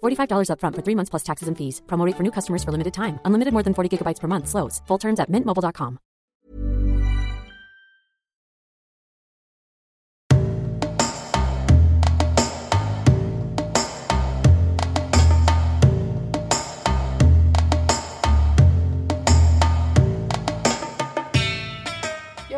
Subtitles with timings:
[0.00, 1.82] $45 upfront for three months plus taxes and fees.
[1.86, 3.18] Promo rate for new customers for limited time.
[3.24, 4.48] Unlimited more than 40 gigabytes per month.
[4.48, 4.80] Slows.
[4.86, 5.98] Full terms at mintmobile.com.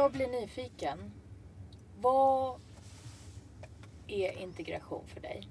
[0.03, 0.99] Jag blir nyfiken.
[2.01, 2.61] Vad
[4.09, 5.49] är integration för dig?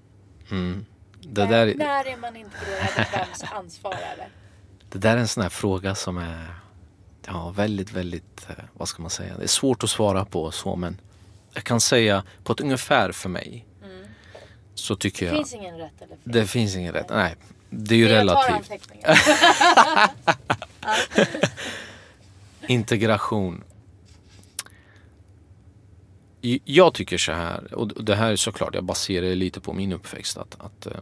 [0.51, 0.85] Mm.
[1.21, 4.27] Det när, där, när är man integrerad och vems ansvar är det?
[4.89, 6.55] det där är en sån här fråga som är
[7.25, 10.75] ja, väldigt, väldigt, eh, vad ska man säga, det är svårt att svara på så
[10.75, 10.97] men
[11.53, 13.65] jag kan säga på ett ungefär för mig
[14.75, 16.19] så tycker Det jag finns ingen rätt eller fel.
[16.23, 17.09] det finns ingen rätt.
[17.09, 17.35] Nej,
[17.69, 18.55] det är ju jag tar relativt.
[18.55, 19.19] anteckningar.
[22.67, 23.63] Integration.
[26.65, 29.93] Jag tycker så här, och det här är såklart, jag baserar det lite på min
[29.93, 30.37] uppväxt.
[30.37, 30.93] Att, att, eh,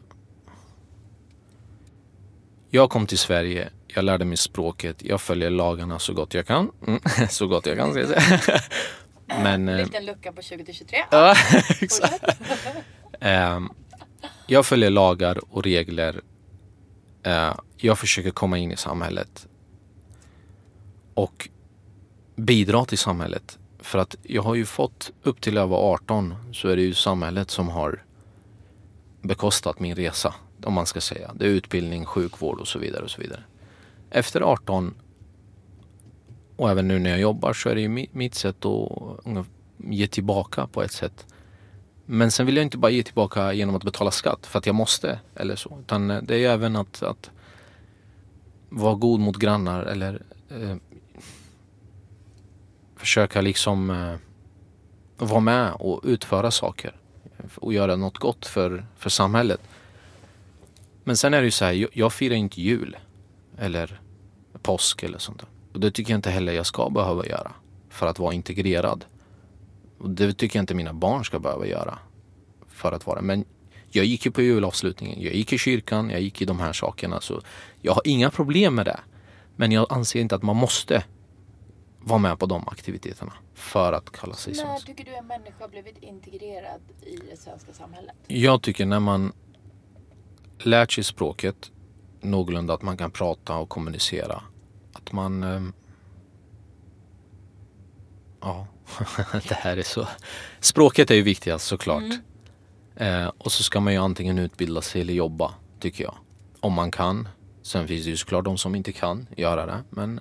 [2.69, 6.71] jag kom till Sverige, jag lärde mig språket, jag följer lagarna så gott jag kan.
[6.87, 8.59] Mm, så gott jag kan, ska jag säga.
[9.43, 9.69] Men...
[9.69, 10.97] eh, Liten lucka på 20 till 23.
[11.11, 11.35] Ja,
[11.81, 12.23] exakt.
[13.19, 13.69] Ehm,
[14.47, 16.21] jag följer lagar och regler.
[17.23, 19.47] Eh, jag försöker komma in i samhället.
[21.13, 21.49] Och
[22.35, 23.58] bidra till samhället.
[23.79, 26.93] För att jag har ju fått upp till jag var 18 så är det ju
[26.93, 28.03] samhället som har
[29.21, 30.35] bekostat min resa.
[30.63, 31.31] Om man ska säga.
[31.35, 33.03] Det är utbildning, sjukvård och så vidare.
[33.03, 33.43] och så vidare.
[34.09, 34.93] Efter 18
[36.55, 39.45] och även nu när jag jobbar så är det ju mitt sätt att
[39.77, 41.25] ge tillbaka på ett sätt.
[42.05, 44.75] Men sen vill jag inte bara ge tillbaka genom att betala skatt för att jag
[44.75, 45.77] måste eller så.
[45.79, 47.31] Utan eh, det är ju även att, att
[48.69, 50.75] vara god mot grannar eller eh,
[52.99, 54.15] försöka liksom eh,
[55.17, 56.95] vara med och utföra saker
[57.55, 59.61] och göra något gott för, för samhället.
[61.03, 62.97] Men sen är det ju så här, jag, jag firar inte jul
[63.57, 64.01] eller
[64.61, 65.47] påsk eller sånt där.
[65.73, 67.51] Och det tycker jag inte heller jag ska behöva göra
[67.89, 69.05] för att vara integrerad.
[69.97, 71.99] Och det tycker jag inte mina barn ska behöva göra
[72.67, 73.21] för att vara.
[73.21, 73.45] Men
[73.89, 77.21] jag gick ju på julavslutningen, jag gick i kyrkan, jag gick i de här sakerna.
[77.21, 77.41] Så
[77.81, 78.99] jag har inga problem med det.
[79.55, 81.03] Men jag anser inte att man måste
[82.01, 84.85] vara med på de aktiviteterna för att kalla sig När svensk.
[84.85, 88.15] tycker du en människa blivit integrerad i det svenska samhället?
[88.27, 89.33] Jag tycker när man
[90.59, 91.71] lärt sig språket
[92.21, 94.43] någorlunda att man kan prata och kommunicera.
[94.93, 95.43] Att man...
[95.43, 95.73] ehm,
[98.41, 98.67] ja,
[99.31, 100.07] det här är så...
[100.59, 102.03] Språket är ju viktigast såklart.
[102.95, 106.15] Eh, och så ska man ju antingen utbilda sig eller jobba, tycker jag.
[106.59, 107.27] Om man kan.
[107.61, 109.83] Sen finns det ju såklart de som inte kan göra det.
[109.89, 110.19] Men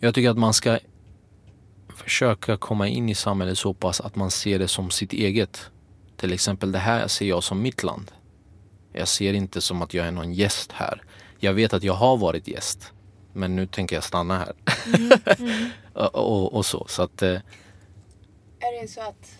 [0.00, 0.78] jag tycker att man ska
[1.88, 5.70] försöka komma in i samhället så pass att man ser det som sitt eget.
[6.16, 8.12] Till exempel det här ser jag som mitt land.
[8.92, 11.02] Jag ser inte som att jag är någon gäst här.
[11.38, 12.92] Jag vet att jag har varit gäst.
[13.32, 14.52] Men nu tänker jag stanna här.
[15.92, 16.86] och, och, och så.
[16.88, 17.22] Så att...
[17.22, 17.40] Eh,
[18.60, 19.38] Är det så att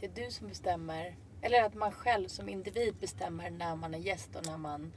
[0.00, 3.98] det är du som bestämmer eller att man själv som individ bestämmer när man är
[3.98, 4.92] gäst och när man...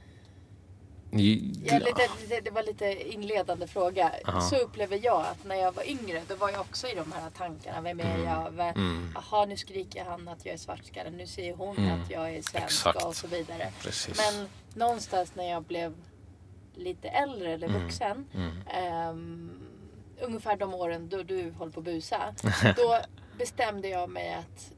[1.64, 4.12] Ja, lite, lite, det var lite inledande fråga.
[4.26, 4.40] Ja.
[4.40, 7.30] Så upplever jag att när jag var yngre då var jag också i de här
[7.30, 7.80] tankarna.
[7.80, 8.24] Vem är Mm.
[8.24, 8.72] jag?
[9.14, 11.10] Jaha, nu skriker han att jag är svartskalle.
[11.10, 12.64] Nu säger hon att jag är svensk Mm.
[12.64, 13.04] Exakt.
[13.04, 13.72] och så vidare.
[13.82, 14.16] Precis.
[14.18, 15.94] Men någonstans när jag blev
[16.74, 17.82] lite äldre eller Mm.
[17.82, 18.26] vuxen.
[18.70, 19.60] ehm,
[20.20, 22.34] ungefär de åren då du håller på att busa.
[22.76, 22.98] då
[23.38, 24.72] bestämde jag mig att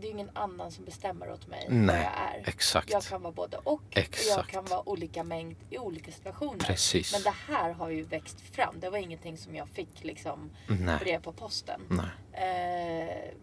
[0.00, 2.48] det är ingen annan som bestämmer åt mig vad Nej, jag är.
[2.48, 2.90] exakt.
[2.90, 3.72] Jag kan vara både och.
[3.72, 4.50] Och jag Exakt.
[4.50, 6.58] kan vara olika mängd i olika situationer.
[6.58, 7.12] Precis.
[7.12, 8.74] Men det här har ju växt fram.
[8.80, 10.98] Det var ingenting som jag fick liksom Nej.
[11.00, 11.80] brev på posten.
[11.88, 12.06] Nej.
[12.32, 13.34] Eh,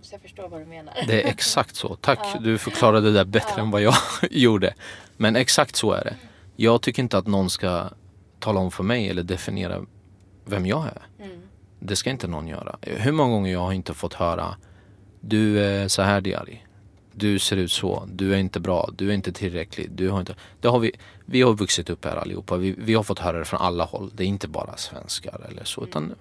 [0.00, 0.94] så jag förstår vad du menar.
[1.06, 1.94] Det är exakt så.
[1.96, 3.94] Tack, du förklarade det där bättre än vad jag
[4.30, 4.74] gjorde.
[5.16, 6.16] Men exakt så är det.
[6.56, 7.90] Jag tycker inte att någon ska
[8.38, 9.84] tala om för mig eller definiera
[10.44, 11.24] vem jag är.
[11.24, 11.42] Mm.
[11.80, 12.78] Det ska inte någon göra.
[12.82, 14.56] Hur många gånger jag har inte fått höra
[15.28, 16.62] Du är så här Diari.
[17.12, 18.08] Du ser ut så.
[18.12, 18.90] Du är inte bra.
[18.96, 19.90] Du är inte tillräcklig.
[19.90, 20.34] Du har inte...
[20.60, 20.92] Det har vi,
[21.24, 22.56] vi har vuxit upp här allihopa.
[22.56, 24.10] Vi, vi har fått höra det från alla håll.
[24.14, 25.84] Det är inte bara svenskar eller så.
[25.84, 26.14] Utan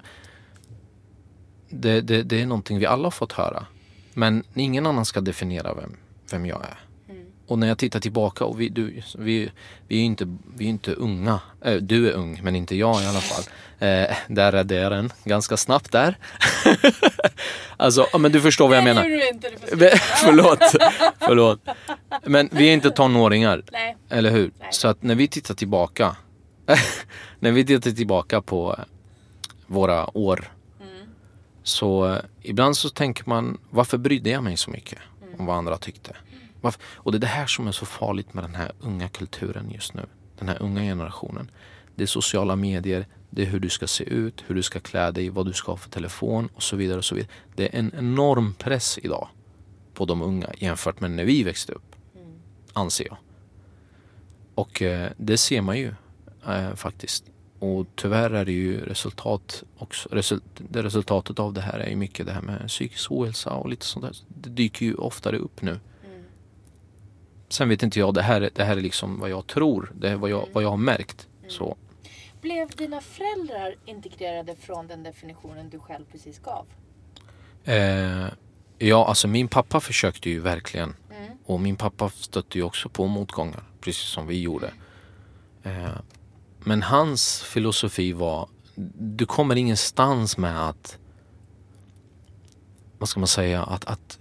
[1.70, 3.66] det, det, det är någonting vi alla har fått höra.
[4.14, 5.98] Men ingen annan ska definiera vem,
[6.32, 6.80] vem jag är.
[7.48, 9.52] Och när jag tittar tillbaka och vi, du, vi,
[9.88, 11.40] vi är inte, vi är inte unga.
[11.66, 13.44] Äh, du är ung men inte jag i alla fall.
[13.80, 16.18] Äh, där är det den ganska snabbt där.
[17.78, 19.02] alltså, men du förstår vad jag menar.
[19.02, 19.50] Nej, inte,
[20.00, 20.60] förlåt,
[21.20, 21.60] förlåt.
[22.24, 23.64] Men vi är inte tonåringar.
[23.72, 23.98] Nej.
[24.10, 24.52] Eller hur?
[24.60, 24.68] Nej.
[24.72, 26.16] Så att när vi tittar tillbaka.
[27.40, 28.80] när vi tittar tillbaka på
[29.68, 30.52] våra år.
[30.82, 31.08] Mm.
[31.64, 35.00] Så ibland så tänker man varför brydde jag mig så mycket
[35.38, 36.16] om vad andra tyckte?
[36.82, 39.94] Och det är det här som är så farligt med den här unga kulturen just
[39.94, 40.06] nu.
[40.40, 41.52] Den här unga generationen.
[41.96, 45.12] Det är sociala medier, det är hur du ska se ut, hur du ska klä
[45.12, 46.98] dig, vad du ska ha för telefon och så vidare.
[46.98, 47.32] och så vidare.
[47.56, 49.28] Det är en enorm press idag
[49.94, 51.96] på de unga jämfört med när vi växte upp.
[52.16, 52.34] Mm.
[52.74, 53.18] Anser jag.
[54.56, 55.94] Och eh, det ser man ju
[56.48, 57.24] eh, faktiskt.
[57.60, 60.10] Och tyvärr är det ju resultat också.
[60.72, 64.06] Resultatet av det här är ju mycket det här med psykisk ohälsa och lite sånt
[64.06, 64.16] där.
[64.28, 65.80] Det dyker ju oftare upp nu.
[67.50, 70.16] Sen vet inte jag, det här, det här är liksom vad jag tror, det är
[70.16, 71.28] vad jag, vad jag har märkt.
[71.40, 71.52] Mm.
[71.52, 71.78] Så.
[72.42, 76.66] Blev dina föräldrar integrerade från den definitionen du själv precis gav?
[77.64, 78.28] Eh,
[78.78, 80.96] ja, alltså min pappa försökte ju verkligen.
[81.18, 81.38] Mm.
[81.46, 84.72] Och min pappa stötte ju också på motgångar, precis som vi gjorde.
[85.64, 85.98] Eh,
[86.60, 88.50] men hans filosofi var,
[88.98, 90.98] du kommer ingenstans med att,
[92.98, 94.20] vad ska man säga, att, att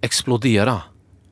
[0.00, 0.82] explodera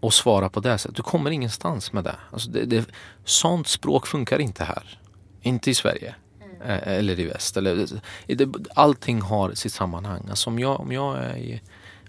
[0.00, 0.96] och svara på det sättet.
[0.96, 2.16] Du kommer ingenstans med det.
[2.30, 2.86] Alltså det, det
[3.24, 5.00] sånt språk funkar inte här.
[5.42, 6.14] Inte i Sverige.
[6.44, 6.60] Mm.
[6.70, 7.56] Eh, eller i väst.
[7.56, 7.86] Eller,
[8.26, 10.26] det, allting har sitt sammanhang.
[10.30, 11.60] Alltså om, jag, om, jag är i,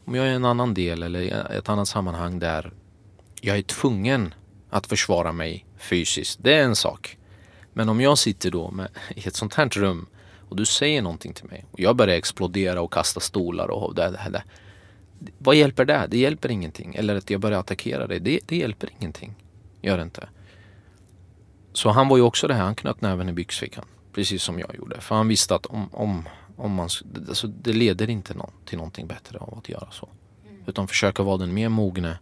[0.05, 2.73] om jag är i en annan del eller i ett annat sammanhang där
[3.41, 4.33] jag är tvungen
[4.69, 6.39] att försvara mig fysiskt.
[6.43, 7.17] Det är en sak.
[7.73, 10.07] Men om jag sitter då med, i ett sånt här rum
[10.49, 14.09] och du säger någonting till mig och jag börjar explodera och kasta stolar och det,
[14.09, 14.43] det, det
[15.37, 16.07] vad hjälper det?
[16.09, 16.95] Det hjälper ingenting.
[16.95, 18.19] Eller att jag börjar attackera dig.
[18.19, 19.35] Det, det hjälper ingenting.
[19.81, 20.29] Gör det inte.
[21.73, 23.85] Så han var ju också det här, han knöt näven i byxfickan.
[24.13, 25.01] Precis som jag gjorde.
[25.01, 26.89] För han visste att om, om, om man,
[27.27, 30.09] alltså det leder inte någon, till någonting bättre av att göra så.
[30.49, 30.63] Mm.
[30.67, 32.19] Utan försöka vara den mer mogne.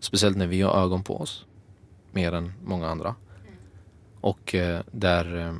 [0.00, 1.46] Speciellt när vi har ögon på oss.
[2.12, 3.08] Mer än många andra.
[3.08, 3.54] Mm.
[4.20, 5.54] Och eh, där eh,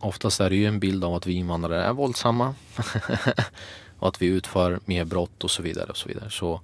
[0.00, 2.54] Oftast är det ju en bild av att vi invandrare är våldsamma.
[3.98, 5.90] och att vi utför mer brott och så vidare.
[5.90, 6.30] och Så vidare.
[6.30, 6.60] Så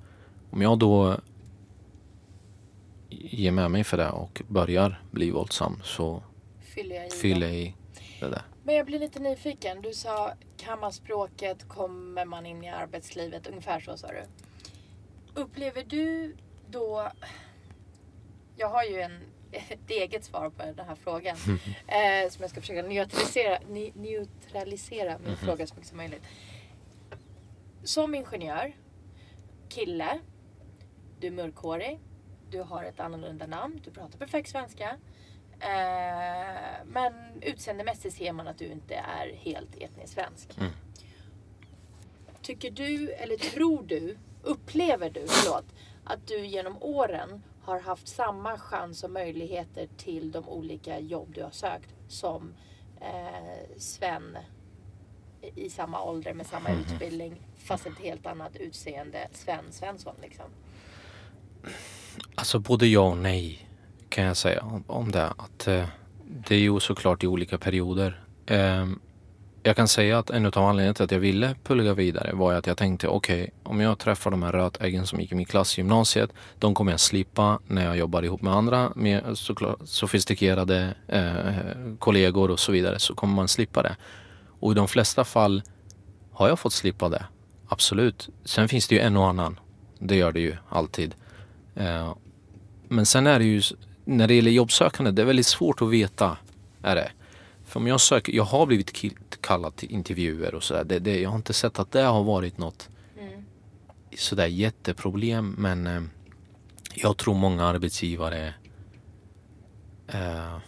[0.50, 1.16] om jag då
[3.08, 6.22] ger med mig för det och börjar bli våldsam så
[6.60, 7.74] fyller jag i, fyller jag i
[8.20, 8.42] det där.
[8.64, 9.82] Men jag blir lite nyfiken.
[9.82, 13.46] Du sa kan man språket kommer man in i arbetslivet.
[13.46, 14.22] Ungefär så sa du.
[15.40, 16.36] Upplever du
[16.70, 17.10] då...
[18.56, 19.20] Jag har ju en,
[19.52, 21.36] ett eget svar på den här frågan.
[21.86, 23.58] eh, som jag ska försöka neutralisera,
[23.94, 26.22] neutralisera min mm fråga så mycket som möjligt
[27.84, 28.76] som ingenjör,
[29.68, 30.18] kille,
[31.20, 32.00] du är mörkhårig,
[32.50, 34.96] du har ett annorlunda namn, du pratar perfekt svenska.
[35.60, 37.12] Eh, men
[37.42, 40.58] utseendemässigt ser man att du inte är helt etnisk svensk.
[40.58, 40.72] Mm.
[42.42, 45.64] Tycker du, eller tror du, upplever du, förlåt,
[46.04, 51.42] att du genom åren har haft samma chans och möjligheter till de olika jobb du
[51.42, 52.54] har sökt som
[53.00, 54.38] eh, Sven
[55.54, 56.80] i samma ålder med samma mm.
[56.80, 60.46] utbildning fast ett helt annat utseende Sven Svensson liksom?
[62.34, 63.68] Alltså både ja och nej
[64.08, 65.26] kan jag säga om, om det.
[65.26, 65.84] Att, eh,
[66.48, 68.20] det är ju såklart i olika perioder.
[68.46, 68.86] Eh,
[69.62, 72.66] jag kan säga att en av anledningarna till att jag ville plugga vidare var att
[72.66, 75.78] jag tänkte okej, okay, om jag träffar de här rötäggen som gick i min klass
[75.78, 78.92] i gymnasiet, de kommer jag slippa när jag jobbar ihop med andra
[79.34, 83.96] såklart sofistikerade eh, kollegor och så vidare, så kommer man slippa det.
[84.62, 85.62] Och i de flesta fall
[86.32, 87.26] har jag fått slippa det.
[87.68, 88.28] Absolut.
[88.44, 89.60] Sen finns det ju en och annan.
[89.98, 91.14] Det gör det ju alltid.
[91.74, 92.14] Eh,
[92.88, 93.62] men sen är det ju,
[94.04, 96.36] när det gäller jobbsökande, det är väldigt svårt att veta.
[96.82, 97.10] Är det.
[97.64, 98.92] För om jag söker, jag har blivit
[99.40, 100.84] kallad till intervjuer och sådär.
[100.84, 102.88] Det, det, jag har inte sett att det har varit något
[103.18, 103.44] mm.
[104.16, 105.54] sådär jätteproblem.
[105.58, 106.02] Men eh,
[106.94, 108.54] jag tror många arbetsgivare
[110.08, 110.58] eh,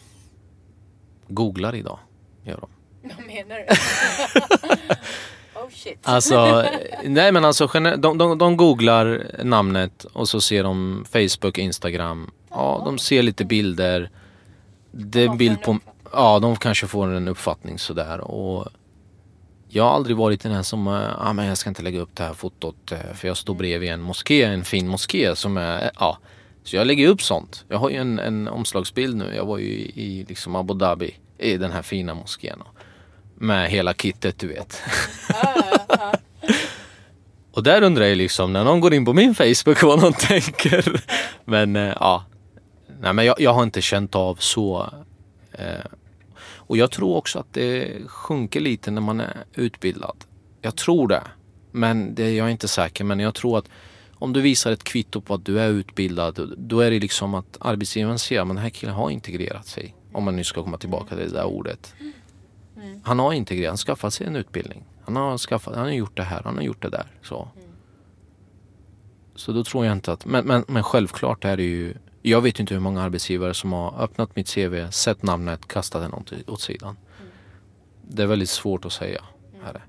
[1.28, 1.98] googlar idag.
[2.44, 2.73] Gör de.
[3.04, 3.64] Vad menar du?
[5.60, 5.98] oh shit.
[6.02, 6.64] Alltså,
[7.04, 12.30] nej men alltså de, de, de googlar namnet och så ser de Facebook, Instagram.
[12.50, 14.10] Ja, de ser lite bilder.
[14.90, 15.78] Det är bild på,
[16.14, 18.20] Ja, de kanske får en uppfattning sådär.
[18.20, 18.68] Och
[19.68, 22.24] jag har aldrig varit den som, ja ah, men jag ska inte lägga upp det
[22.24, 26.18] här fotot eh, för jag står bredvid en moské, en fin moské som är, ja.
[26.62, 27.64] Så jag lägger upp sånt.
[27.68, 29.32] Jag har ju en, en omslagsbild nu.
[29.36, 32.62] Jag var ju i, i liksom Abu Dhabi i den här fina moskén.
[33.34, 34.82] Med hela kittet du vet.
[37.52, 41.02] och där undrar jag liksom när någon går in på min Facebook vad någon tänker.
[41.44, 42.24] Men eh, ja.
[43.00, 44.90] Nej men jag, jag har inte känt av så
[45.52, 45.84] eh,
[46.66, 50.16] och jag tror också att det sjunker lite när man är utbildad.
[50.60, 51.22] Jag tror det.
[51.70, 53.04] Men det, jag är inte säker.
[53.04, 53.68] Men jag tror att
[54.14, 57.56] om du visar ett kvitto på att du är utbildad, då är det liksom att
[57.60, 59.94] arbetsgivaren ser att den här killen har integrerat sig.
[60.12, 61.94] Om man nu ska komma tillbaka till det där ordet.
[63.04, 64.84] Han har integrerat, han har skaffat sig en utbildning.
[65.04, 67.06] Han har, skaffat, han har gjort det här, han har gjort det där.
[67.22, 67.48] Så,
[69.34, 70.26] så då tror jag inte att...
[70.26, 71.94] Men, men, men självklart är det ju
[72.26, 76.50] jag vet inte hur många arbetsgivare som har öppnat mitt CV, sett namnet, kastat det
[76.52, 76.96] åt sidan.
[77.20, 77.32] Mm.
[78.02, 79.24] Det är väldigt svårt att säga.
[79.52, 79.64] Mm.
[79.66, 79.84] Här.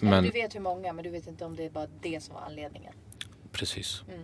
[0.00, 2.34] Men, du vet hur många, men du vet inte om det är bara det som
[2.34, 2.92] var anledningen.
[3.52, 4.02] Precis.
[4.08, 4.20] Mm.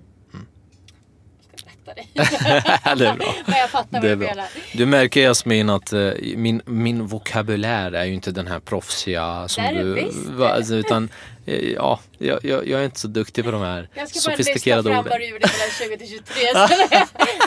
[1.65, 2.11] Berätta dig.
[2.15, 3.35] det är bra.
[3.47, 4.47] men jag fattar det vad du menar.
[4.73, 9.65] Du märker Jasmin att uh, min, min vokabulär är ju inte den här proffsiga som
[9.65, 9.95] det är du...
[9.95, 10.27] Visst.
[10.27, 11.09] Va, alltså, utan
[11.45, 14.93] ja, jag, jag, jag, är inte så duktig på de här sofistikerade orden.
[14.93, 16.43] Jag ska bara lista fram vad du gjorde mellan 20 till 23.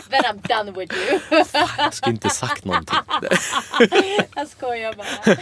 [0.09, 1.19] Then I'm done with you.
[1.77, 2.99] jag skulle inte sagt någonting.
[4.35, 5.35] jag skojar bara.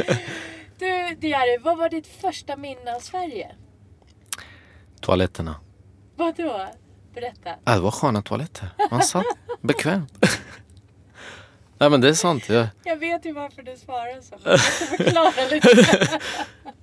[0.79, 3.51] Du Diary, vad var ditt första minne av Sverige?
[5.01, 5.55] Toaletterna.
[6.15, 6.67] Vadå?
[7.13, 7.49] Berätta.
[7.63, 8.69] Ja, det var sköna toaletter.
[8.91, 9.25] Man satt
[9.61, 10.25] bekvämt.
[11.77, 12.49] Nej men det är sant.
[12.49, 14.35] Jag, jag vet ju varför du svarar så.
[14.43, 16.19] Jag förklara lite.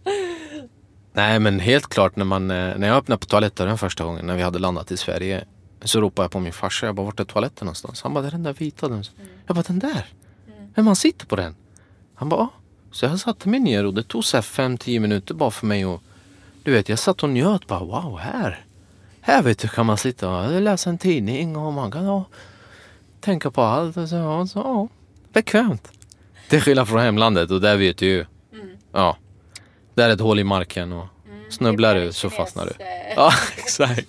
[1.13, 4.27] Nej men helt klart när, man, eh, när jag öppnade på toaletten den första gången
[4.27, 5.45] när vi hade landat i Sverige
[5.83, 6.87] så ropade jag på min farsa.
[6.87, 8.03] Jag bara, vart är toaletten någonstans?
[8.03, 8.89] Han bara, det är den där vita.
[8.89, 8.97] Den.
[8.97, 9.29] Mm.
[9.47, 10.07] Jag bara, den där?
[10.47, 10.73] Mm.
[10.75, 11.57] Men man sitter på den.
[12.15, 12.49] Han bara, ja.
[12.91, 15.87] Så jag satte mig ner och det tog så fem, tio minuter bara för mig
[15.87, 16.03] och
[16.63, 18.65] du vet, jag satt och njöt bara, wow, här.
[19.29, 22.25] Här vet du kan man sitta och läsa en tidning och man kan ja,
[23.21, 23.97] tänka på allt.
[23.97, 24.89] Och så, ja, så, ja,
[25.33, 25.93] bekvämt.
[26.49, 28.27] Till skillnad från hemlandet och där vet du ju.
[28.53, 28.77] Mm.
[28.93, 29.17] Ja.
[29.95, 32.85] Det är ett hål i marken och mm, snubblar du så fastnar du.
[32.85, 34.09] Eh, ja, exakt.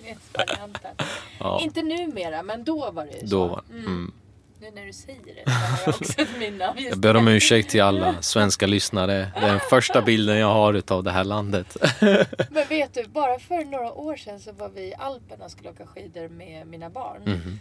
[1.38, 1.60] ja.
[1.62, 3.26] Inte numera, men då var det ju så.
[3.26, 4.12] Då var, mm.
[4.60, 7.28] Nu när du säger det så har jag också ett minne av Jag ber om
[7.28, 9.32] ursäkt till alla svenska lyssnare.
[9.34, 11.76] Det är den första bilden jag har av det här landet.
[12.50, 15.70] Men vet du, bara för några år sedan så var vi i Alperna och skulle
[15.70, 17.22] åka skidor med mina barn.
[17.26, 17.58] Mm.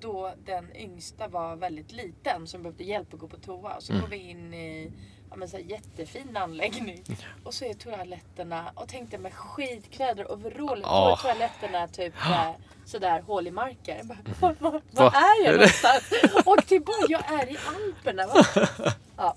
[0.00, 3.80] Då den yngsta var väldigt liten som behövde hjälp att gå på toa.
[3.80, 4.02] Så mm.
[4.02, 4.92] går vi in i
[5.30, 7.04] ja, men så här, jättefin anläggning.
[7.44, 10.84] Och så är toaletterna och tänkte med skitkläder och overaller.
[10.84, 11.12] Oh.
[11.12, 12.50] Och toaletterna typ eh,
[12.84, 14.08] sådär hål i marken.
[14.08, 16.12] Bara, vad, vad, vad är jag någonstans?
[16.44, 18.26] och tillbaka, jag är i Alperna.
[18.26, 18.44] Va?
[19.16, 19.36] Ja.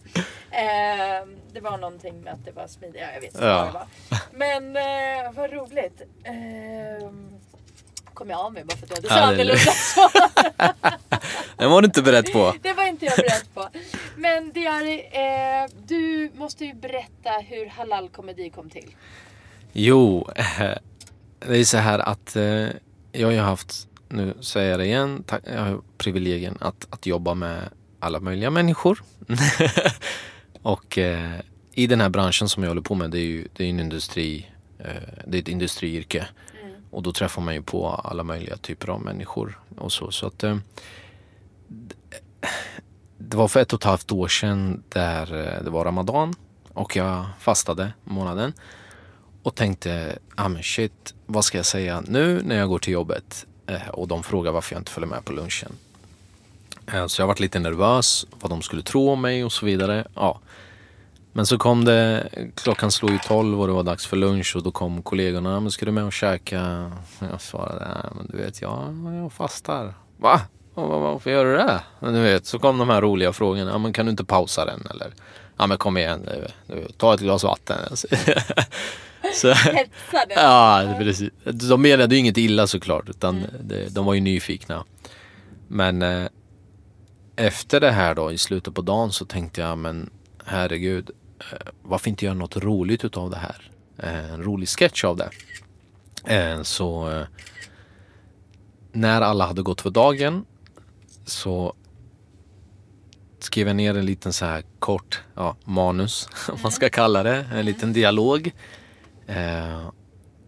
[0.51, 3.01] Eh, det var någonting med att det var smidigt.
[3.01, 3.57] Ja, jag vet inte ja.
[3.57, 3.87] vad det var.
[4.31, 6.01] Men eh, vad roligt.
[6.23, 7.09] Eh,
[8.13, 10.11] kom jag av mig bara för att jag hade så annorlunda svar.
[11.57, 12.53] Den var du inte beredd på.
[12.61, 13.69] Det var inte jag beredd på.
[14.17, 18.95] Men Diari, eh, du måste ju berätta hur Halal komedi kom till.
[19.73, 20.77] Jo, eh,
[21.39, 22.67] det är så här att eh,
[23.11, 27.33] jag har ju haft, nu säger jag det igen, jag har privilegien att, att jobba
[27.33, 27.69] med
[27.99, 29.03] alla möjliga människor.
[30.61, 31.39] och eh,
[31.73, 33.79] i den här branschen som jag håller på med, det är ju det är en
[33.79, 34.85] industri, eh,
[35.27, 36.27] det är ett industriyrke.
[36.91, 40.11] Och då träffar man ju på alla möjliga typer av människor och så.
[40.11, 40.57] så att, eh,
[43.17, 46.33] det var för ett och ett halvt år sedan där eh, det var Ramadan
[46.73, 48.53] och jag fastade månaden
[49.43, 53.45] och tänkte, ah men shit, vad ska jag säga nu när jag går till jobbet?
[53.67, 55.71] Eh, och de frågar varför jag inte följer med på lunchen.
[56.93, 60.07] Eh, så jag varit lite nervös, vad de skulle tro om mig och så vidare.
[60.15, 60.39] Ja.
[61.31, 64.63] Men så kom det, klockan slog ju tolv och det var dags för lunch och
[64.63, 65.57] då kom kollegorna.
[65.57, 66.91] Ah, men ska du med och käka?
[67.19, 69.93] Jag svarade, nej men du vet jag, jag fastar.
[70.17, 70.41] Va?
[70.73, 71.81] Varför gör du det?
[71.99, 73.71] Men du vet, så kom de här roliga frågorna.
[73.71, 75.13] Ja, men kan du inte pausa den eller?
[75.57, 76.29] Ja men kom igen,
[76.97, 77.77] ta ett glas vatten.
[79.33, 79.53] så,
[80.35, 81.29] ja, precis.
[81.43, 83.49] De menade ju inget illa såklart utan mm.
[83.61, 84.83] de, de var ju nyfikna.
[85.67, 86.27] Men eh,
[87.35, 90.09] efter det här då i slutet på dagen så tänkte jag men
[90.45, 91.11] herregud
[91.51, 93.71] Eh, varför inte göra något roligt utav det här?
[93.97, 95.29] Eh, en rolig sketch av det.
[96.35, 97.23] Eh, så
[98.91, 100.45] när alla hade gått för dagen
[101.25, 101.75] så
[103.39, 107.45] skrev jag ner en liten så här kort ja, manus, om man ska kalla det.
[107.53, 108.51] En liten dialog.
[109.27, 109.89] Eh,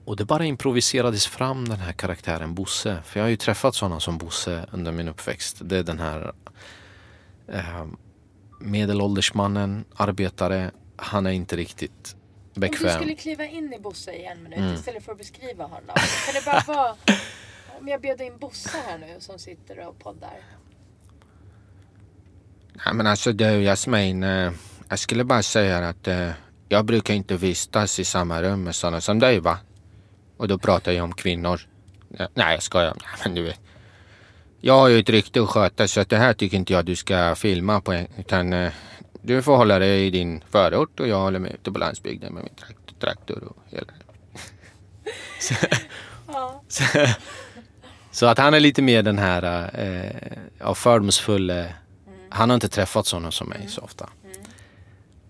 [0.05, 2.98] och det bara improviserades fram den här karaktären Bosse.
[3.05, 5.58] För jag har ju träffat sådana som Bosse under min uppväxt.
[5.62, 6.34] Det är den här
[7.48, 7.86] eh,
[8.60, 12.15] medelålders mannen, arbetare, han är inte riktigt
[12.53, 12.88] bekväm.
[12.88, 14.74] Om du skulle kliva in i Bosse i en minut mm.
[14.74, 15.96] istället för att beskriva honom.
[16.25, 16.96] Kan det bara vara...
[17.79, 20.39] Om jag bjöd in Bosse här nu som sitter och poddar.
[22.75, 24.51] Nej men alltså du Jasmin, eh,
[24.89, 26.29] jag skulle bara säga att eh,
[26.70, 29.58] jag brukar inte vistas i samma rum med sådana som dig va?
[30.38, 31.62] Och då pratar jag om kvinnor.
[32.10, 32.94] Nej jag skojar.
[32.96, 33.60] Nej, men du vet.
[34.62, 36.96] Jag har ju ett rykte att sköta så att det här tycker inte jag du
[36.96, 37.94] ska filma på.
[38.17, 38.72] Utan eh,
[39.22, 42.44] du får hålla dig i din förort och jag håller mig ute på landsbygden med
[42.44, 42.53] min
[43.00, 43.88] traktor och hela
[45.39, 45.53] så,
[46.27, 46.63] ja.
[46.67, 46.84] så,
[48.12, 49.70] så, att han är lite mer den här
[50.60, 51.65] eh, fördomsfulla.
[52.35, 52.39] Mm.
[52.39, 53.69] Han har inte träffat sådana som mig mm.
[53.69, 54.09] så ofta.
[54.23, 54.37] Mm.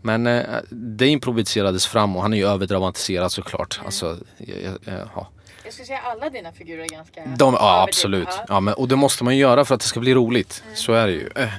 [0.02, 3.78] Men eh, det improviserades fram och han är ju överdramatiserad såklart.
[3.78, 3.86] Mm.
[3.86, 5.28] Alltså, jag, ja.
[5.64, 8.28] Jag skulle säga alla dina figurer är ganska De, Ja absolut.
[8.48, 10.64] Ja, men, och det måste man göra för att det ska bli roligt.
[10.66, 10.76] Mm.
[10.76, 11.30] Så är det ju.
[11.36, 11.50] Eh,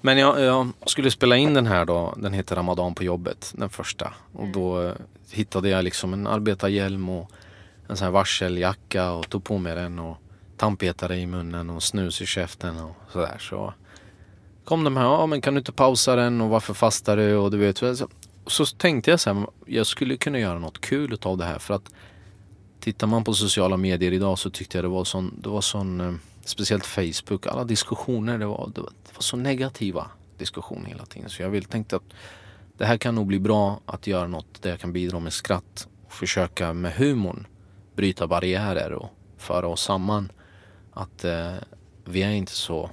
[0.00, 2.14] men jag, jag, skulle spela in den här då.
[2.16, 3.52] Den heter Ramadan på jobbet.
[3.54, 4.14] Den första.
[4.32, 4.52] Och mm.
[4.52, 4.92] då eh,
[5.30, 7.30] hittade jag liksom en arbetarhjälm och
[7.88, 9.98] en sån här varseljacka och tog på mig den.
[9.98, 10.16] Och
[10.56, 13.36] tandpetare i munnen och snus i käften och sådär.
[13.40, 13.74] Så
[14.64, 17.50] kom de här, ja men kan du inte pausa den och varför fastar du och
[17.50, 17.78] du vet.
[17.78, 18.08] Så,
[18.46, 21.74] så tänkte jag så här, jag skulle kunna göra något kul utav det här för
[21.74, 21.90] att
[22.82, 26.00] Tittar man på sociala medier idag så tyckte jag det var sån, det var sån
[26.00, 26.14] eh,
[26.44, 31.30] speciellt Facebook, alla diskussioner, det var, det var, det var så negativa diskussioner hela tiden.
[31.30, 32.02] Så jag vill tänkte att
[32.78, 35.88] det här kan nog bli bra att göra något där jag kan bidra med skratt
[36.06, 37.46] och försöka med humorn
[37.96, 40.32] bryta barriärer och föra oss samman.
[40.92, 41.54] Att eh,
[42.04, 42.90] vi är inte så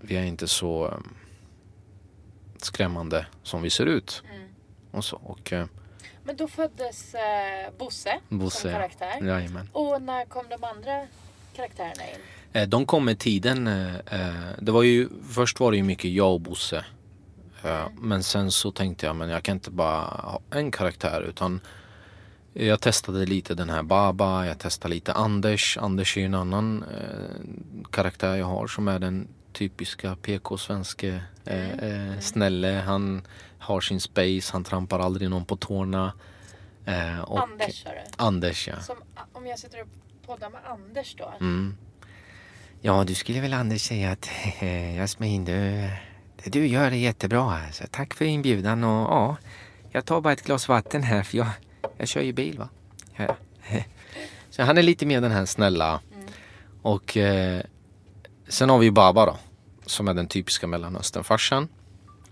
[0.00, 1.14] vi är inte så um,
[2.56, 4.22] skrämmande som vi ser ut.
[4.34, 4.48] Mm.
[4.90, 5.16] Och så.
[5.16, 5.66] Och, eh,
[6.24, 9.16] men då föddes eh, Bosse, Bosse som karaktär.
[9.20, 9.26] Ja.
[9.26, 9.68] Jajamän.
[9.72, 11.06] Och när kom de andra
[11.56, 12.20] karaktärerna in?
[12.52, 13.66] Eh, de kom med tiden.
[13.66, 16.84] Eh, eh, det var ju, först var det ju mycket jag och Bosse.
[17.64, 17.92] Eh, mm.
[18.00, 21.60] Men sen så tänkte jag, men jag kan inte bara ha en karaktär utan
[22.52, 25.78] jag testade lite den här Baba, jag testade lite Anders.
[25.78, 31.70] Anders är ju en annan eh, karaktär jag har som är den typiska PK-svenske eh,
[31.70, 32.10] mm.
[32.10, 32.82] eh, snälle.
[32.86, 33.26] Han
[33.58, 36.12] har sin space, han trampar aldrig någon på tårna.
[36.84, 38.00] Eh, och Anders sa du?
[38.16, 38.80] Anders ja.
[38.80, 38.96] Som,
[39.32, 39.88] om jag sitter och
[40.26, 41.32] poddar med Anders då?
[41.40, 41.76] Mm.
[42.80, 44.30] Ja, du skulle väl Anders säga att
[44.96, 45.52] Jasmin, du,
[46.44, 47.60] det du gör är jättebra.
[47.66, 47.84] Alltså.
[47.90, 49.36] Tack för inbjudan och ja,
[49.90, 51.48] jag tar bara ett glas vatten här för jag,
[51.96, 52.68] jag kör ju bil va.
[53.16, 53.36] Ja.
[54.50, 56.00] Så han är lite mer den här snälla.
[56.14, 56.26] Mm.
[56.82, 57.62] Och eh,
[58.48, 59.36] sen har vi Baba då,
[59.86, 61.68] som är den typiska mellanösternfarsan.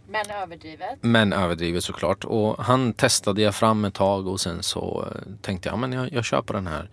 [0.09, 0.99] Men överdrivet.
[1.01, 2.25] Men överdrivet såklart.
[2.25, 6.13] Och han testade jag fram ett tag och sen så eh, tänkte jag, men jag,
[6.13, 6.91] jag på den här.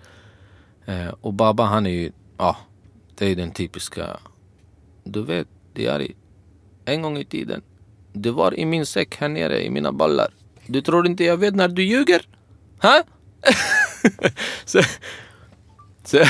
[0.85, 2.57] Eh, och Baba han är ju, ja,
[3.15, 4.19] det är den typiska.
[5.03, 6.15] Du vet, det är i,
[6.85, 7.61] en gång i tiden.
[8.13, 10.33] Det var i min säck här nere i mina ballar.
[10.65, 12.21] Du tror inte jag vet när du ljuger?
[12.81, 13.03] Ha?
[14.65, 14.81] så,
[16.03, 16.17] så,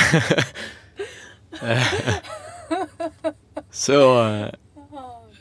[3.72, 4.46] så eh,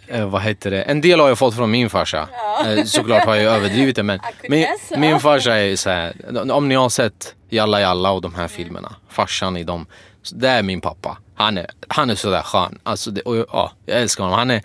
[0.08, 0.82] eh, vad heter det?
[0.82, 2.30] En del har jag fått från min farsa.
[2.34, 2.72] Ja.
[2.72, 4.68] Eh, såklart har jag överdrivit det men min,
[4.98, 6.14] min farsa är så här,
[6.52, 9.86] om ni har sett Jalla Jalla och de här filmerna, farsan i dem.
[10.34, 11.18] Det är min pappa.
[11.36, 12.80] Han är, han är sådär skön.
[12.84, 14.40] Alltså det, och, ja, jag älskar honom.
[14.40, 14.64] Han är,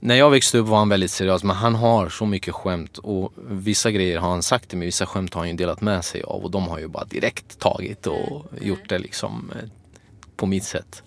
[0.00, 3.32] när jag växte upp var han väldigt seriös men han har så mycket skämt och
[3.48, 6.22] vissa grejer har han sagt till mig, vissa skämt har han ju delat med sig
[6.22, 8.68] av och de har ju bara direkt tagit och mm.
[8.68, 9.68] gjort det liksom eh,
[10.36, 11.02] på mitt sätt.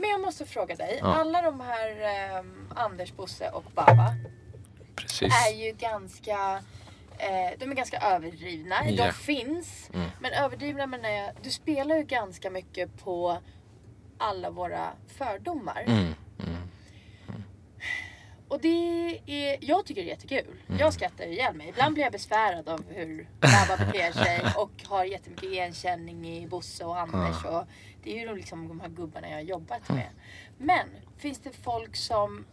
[0.00, 0.98] Men jag måste fråga dig.
[1.02, 1.14] Ja.
[1.14, 4.14] Alla de här eh, Anders, Bosse och Baba
[4.96, 5.34] Precis.
[5.46, 6.62] är ju ganska
[7.18, 8.88] eh, de är ganska överdrivna.
[8.88, 9.06] Yeah.
[9.06, 9.90] De finns.
[9.94, 10.10] Mm.
[10.20, 13.38] Men överdrivna menar jag, du spelar ju ganska mycket på
[14.18, 15.84] alla våra fördomar.
[15.86, 16.14] Mm.
[16.38, 16.70] Mm.
[18.50, 20.56] Och det är, jag tycker det är jättekul.
[20.66, 20.80] Mm.
[20.80, 21.68] Jag skrattar ihjäl mig.
[21.68, 26.84] Ibland blir jag besvärad av hur Baba beter sig och har jättemycket igenkänning i Bosse
[26.84, 27.44] och Anders.
[27.44, 27.64] Och
[28.02, 30.10] det är ju liksom de här gubbarna jag har jobbat med.
[30.58, 32.44] Men finns det folk som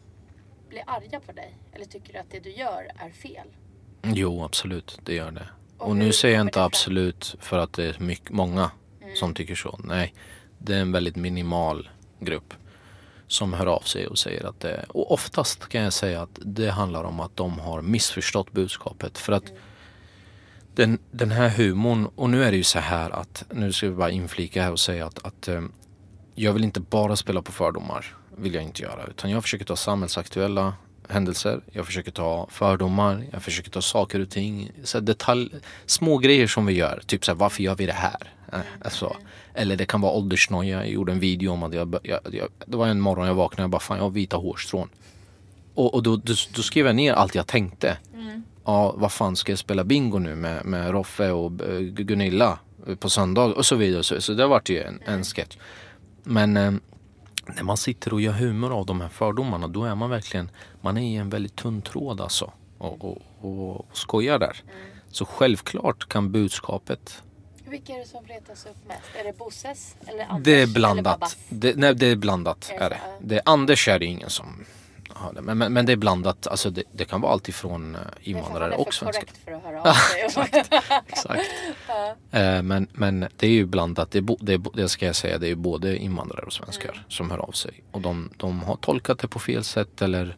[0.69, 1.53] blir arga på dig?
[1.73, 3.47] Eller tycker att det du gör är fel?
[4.03, 4.99] Jo, absolut.
[5.03, 5.47] Det gör det.
[5.77, 9.15] Och, och nu säger jag inte absolut för att det är mycket, många mm.
[9.15, 9.79] som tycker så.
[9.83, 10.13] Nej,
[10.57, 12.53] det är en väldigt minimal grupp
[13.27, 16.69] som hör av sig och säger att det, och oftast kan jag säga att det
[16.69, 19.17] handlar om att de har missförstått budskapet.
[19.17, 19.53] För att
[20.75, 23.95] den, den här humorn, och nu är det ju så här att, nu ska vi
[23.95, 25.61] bara inflika här och säga att, att eh,
[26.35, 29.05] jag vill inte bara spela på fördomar, vill jag inte göra.
[29.07, 30.73] Utan jag försöker ta samhällsaktuella
[31.09, 35.49] händelser, jag försöker ta fördomar, jag försöker ta saker och ting, så detalj,
[35.85, 37.01] små grejer som vi gör.
[37.05, 38.33] Typ så här, varför gör vi det här?
[38.53, 39.15] Eh, alltså,
[39.53, 40.77] eller det kan vara åldersnoja.
[40.77, 43.63] Jag gjorde en video om att jag, jag, jag, det var en morgon jag vaknade
[43.63, 44.89] och bara fan jag har vita hårstrån.
[45.73, 47.97] Och, och då, då, då, skrev jag ner allt jag tänkte.
[48.13, 48.43] Mm.
[48.65, 52.59] Ja, vad fan ska jag spela bingo nu med, med Roffe och uh, Gunilla
[52.99, 54.03] på söndag och så vidare.
[54.03, 55.57] Så, så det vart ju en, en sketch.
[56.23, 56.71] Men eh,
[57.55, 60.49] när man sitter och gör humor av de här fördomarna då är man verkligen,
[60.81, 62.51] man är i en väldigt tunn tråd alltså.
[62.77, 64.61] Och, och, och, och skojar där.
[64.63, 64.87] Mm.
[65.11, 67.23] Så självklart kan budskapet
[67.67, 69.01] vilka är det som retas upp mest?
[69.19, 70.45] Är det Bosses eller Anders?
[70.45, 71.37] Det är blandat.
[71.49, 72.71] Det, nej, det är blandat.
[72.75, 72.99] Är det.
[73.19, 74.65] Det är Anders är det ingen som
[75.17, 75.41] har det.
[75.41, 76.47] Men, men, men det är blandat.
[76.47, 79.27] Alltså det, det kan vara allt ifrån uh, invandrare och svenskar.
[79.45, 80.21] Det är för korrekt för att höra av sig.
[80.25, 81.07] exakt.
[81.07, 81.49] exakt.
[82.33, 84.11] uh, men, men det är ju blandat.
[84.11, 85.37] Det, är bo, det, är, det ska jag säga.
[85.37, 87.03] Det är både invandrare och svenskar mm.
[87.09, 87.83] som hör av sig.
[87.91, 90.37] Och de, de har tolkat det på fel sätt eller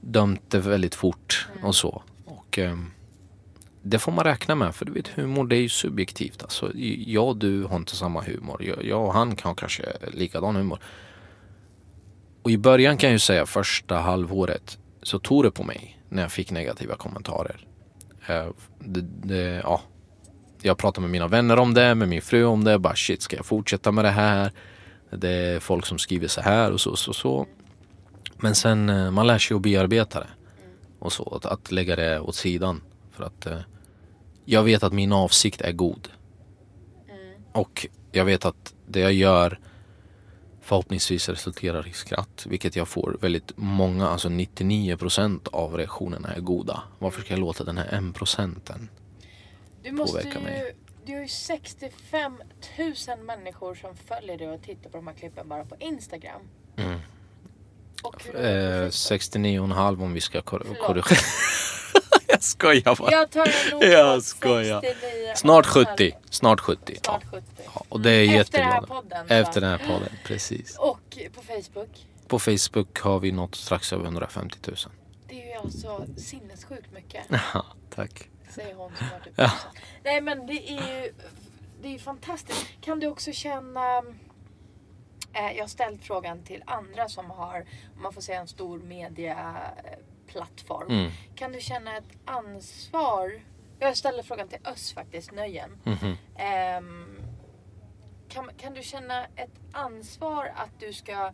[0.00, 1.64] dömt det väldigt fort mm.
[1.64, 2.02] och så.
[2.24, 2.93] Och um,
[3.86, 6.42] det får man räkna med för du vet humor det är ju subjektivt.
[6.42, 6.72] Alltså,
[7.06, 8.64] jag och du har inte samma humor.
[8.64, 10.78] Jag, jag och han kan kanske likadan humor.
[12.42, 16.22] Och i början kan jag ju säga första halvåret så tog det på mig när
[16.22, 17.66] jag fick negativa kommentarer.
[18.30, 19.80] Uh, det, det, ja.
[20.62, 22.78] Jag pratade med mina vänner om det, med min fru om det.
[22.78, 24.52] Bara shit, ska jag fortsätta med det här?
[25.10, 27.46] Det är folk som skriver så här och så och så, så.
[28.36, 30.28] Men sen eh, man lär sig att bearbeta det.
[30.98, 32.80] Och så, att, att lägga det åt sidan.
[33.12, 33.58] För att eh,
[34.44, 36.08] jag vet att min avsikt är god.
[37.08, 37.42] Mm.
[37.52, 39.60] Och jag vet att det jag gör
[40.60, 42.46] förhoppningsvis resulterar i skratt.
[42.48, 46.82] Vilket jag får väldigt många, alltså 99 procent av reaktionerna är goda.
[46.98, 48.88] Varför ska jag låta den här en procenten
[49.82, 50.76] påverka ju, mig?
[51.06, 52.42] Du har ju 65
[53.08, 56.42] 000 människor som följer dig och tittar på de här klippen bara på Instagram.
[56.76, 56.98] Mm.
[58.34, 61.16] Eh, 69,5 om vi ska korrigera.
[62.34, 63.10] Jag skojar bara.
[63.12, 63.46] Jag tar
[63.82, 64.80] en Jag skojar.
[64.80, 66.12] 69, Snart 70.
[66.30, 66.98] Snart 70.
[67.02, 67.42] Snart 70.
[67.74, 68.70] Ja, och det är Efter jätteglada.
[68.80, 69.26] den här podden.
[69.28, 70.76] Efter den här podden, precis.
[70.78, 72.06] Och på Facebook?
[72.28, 74.76] På Facebook har vi nått strax över 150 000.
[75.28, 77.24] Det är ju alltså sinnessjukt mycket.
[77.54, 78.28] Ja, tack.
[78.50, 79.50] Säger hon som har typ ja.
[80.02, 81.12] Nej men det är ju
[81.82, 82.66] det är fantastiskt.
[82.80, 83.98] Kan du också känna
[85.32, 87.64] eh, jag har ställt frågan till andra som har,
[87.96, 88.78] om man får säga en stor
[90.34, 90.90] mediaplattform.
[90.90, 91.10] Mm.
[91.34, 93.40] Kan du känna ett ansvar?
[93.78, 95.70] Jag ställer frågan till Öss faktiskt, Nöjen.
[95.84, 96.16] Mm
[96.78, 97.16] um,
[98.28, 101.32] kan, kan du känna ett ansvar att du ska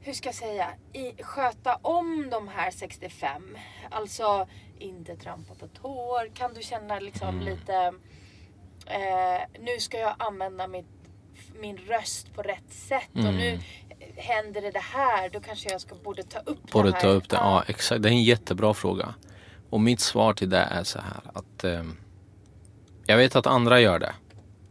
[0.00, 3.56] hur ska jag säga, i, sköta om de här 65?
[3.90, 6.34] Alltså inte trampa på tår.
[6.34, 7.44] Kan du känna liksom mm.
[7.44, 7.74] lite,
[8.86, 10.86] eh, nu ska jag använda mitt,
[11.60, 13.26] min röst på rätt sätt mm.
[13.26, 13.60] och nu.
[14.16, 17.00] Händer det det här, då kanske jag ska, borde ta upp borde det här.
[17.00, 18.02] ta upp det, ja exakt.
[18.02, 19.14] Det är en jättebra fråga.
[19.70, 21.84] Och mitt svar till det är så här att eh,
[23.06, 24.12] jag vet att andra gör det.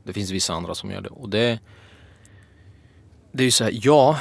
[0.03, 1.09] Det finns vissa andra som gör det.
[1.09, 1.59] Och det,
[3.31, 4.19] det är ju så här, ja,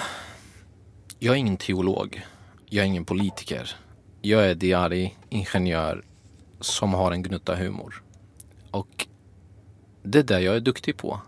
[1.19, 2.27] jag är ingen teolog.
[2.67, 3.77] Jag är ingen politiker.
[4.23, 6.05] Jag är diari, ingenjör
[6.61, 8.03] som har en gnutta humor.
[8.71, 9.07] Och
[10.03, 11.21] det är det jag är duktig på.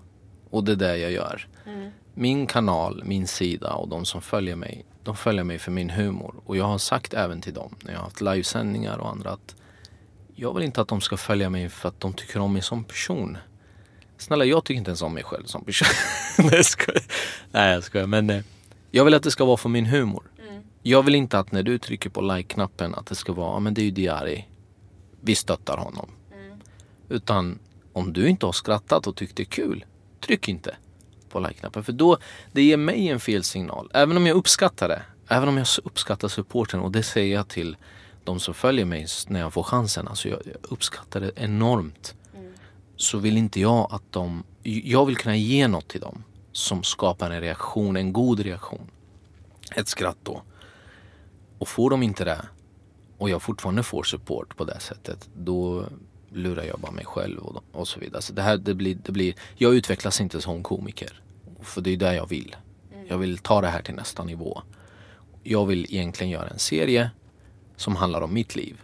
[0.50, 1.48] Och det är det jag gör.
[1.66, 1.90] Mm.
[2.18, 6.34] Min kanal, min sida och de som följer mig, de följer mig för min humor.
[6.46, 9.54] Och jag har sagt även till dem när jag har haft livesändningar och andra att
[10.34, 12.84] jag vill inte att de ska följa mig för att de tycker om mig som
[12.84, 13.38] person.
[14.18, 15.88] Snälla, jag tycker inte ens om mig själv som person.
[16.38, 17.02] Nej, jag skojar.
[17.50, 18.06] Nej, jag skojar.
[18.06, 18.42] Men eh,
[18.90, 20.30] jag vill att det ska vara för min humor.
[20.48, 20.62] Mm.
[20.82, 23.74] Jag vill inte att när du trycker på like-knappen att det ska vara, ja men
[23.74, 24.46] det är ju Diari.
[25.20, 26.10] Vi stöttar honom.
[26.32, 26.60] Mm.
[27.08, 27.58] Utan
[27.92, 29.84] om du inte har skrattat och tyckt det är kul,
[30.20, 30.76] tryck inte
[31.36, 31.84] på like-knappen.
[31.84, 32.18] För då,
[32.52, 33.90] det ger mig en fel signal.
[33.94, 35.02] Även om jag uppskattar det.
[35.28, 37.76] Även om jag uppskattar supporten och det säger jag till
[38.24, 40.08] de som följer mig när jag får chansen.
[40.08, 42.14] Alltså jag, jag uppskattar det enormt
[42.96, 44.44] så vill inte jag att de...
[44.62, 48.90] Jag vill kunna ge något till dem som skapar en reaktion, en god reaktion.
[49.74, 50.42] Ett skratt då.
[51.58, 52.40] Och får de inte det
[53.18, 55.84] och jag fortfarande får support på det sättet då
[56.32, 58.22] lurar jag bara mig själv och, och så vidare.
[58.22, 61.22] Så det här, det blir, det blir, jag utvecklas inte som komiker.
[61.66, 62.56] För det är det jag vill.
[62.92, 63.06] Mm.
[63.08, 64.62] Jag vill ta det här till nästa nivå.
[65.42, 67.10] Jag vill egentligen göra en serie
[67.76, 68.80] som handlar om mitt liv.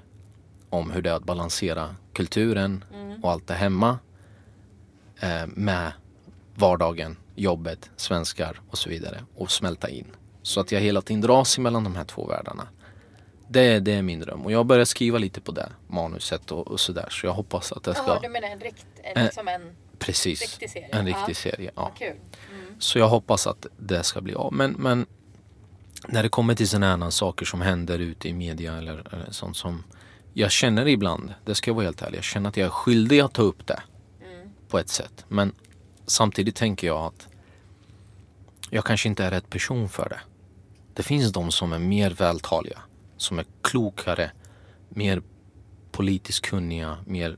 [0.71, 3.99] Om hur det är att balansera kulturen, mm och allt det hemma
[5.21, 5.92] eh, med
[6.55, 10.07] vardagen, jobbet, svenskar och så vidare och smälta in.
[10.42, 12.68] Så att jag hela tiden dras mellan de här två världarna.
[13.49, 16.81] Det, det är min dröm och jag börjar skriva lite på det manuset och, och
[16.81, 18.07] sådär så jag hoppas att det ska...
[18.07, 20.88] Jaha, du menar en, rikt, en, eh, liksom en precis, riktig serie?
[20.92, 21.71] en riktig serie.
[21.77, 21.92] Ja.
[21.99, 22.16] Kul.
[22.79, 24.53] Så jag hoppas att det ska bli av.
[24.53, 25.07] Men, men
[26.09, 29.57] när det kommer till sådana här saker som händer ute i media eller, eller sånt
[29.57, 29.85] som
[30.33, 33.21] jag känner ibland, det ska jag vara helt ärlig, jag känner att jag är skyldig
[33.21, 33.83] att ta upp det.
[34.25, 34.51] Mm.
[34.69, 35.25] På ett sätt.
[35.29, 35.53] Men
[36.07, 37.29] samtidigt tänker jag att
[38.71, 40.21] jag kanske inte är rätt person för det.
[40.95, 42.79] Det finns de som är mer vältaliga.
[43.17, 44.31] som är klokare,
[44.89, 45.23] mer
[45.93, 47.37] politiskt kunniga, mer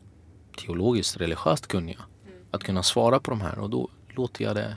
[0.56, 1.98] teologiskt religiöst kunniga.
[2.26, 2.38] Mm.
[2.50, 4.76] Att kunna svara på de här och då låter jag det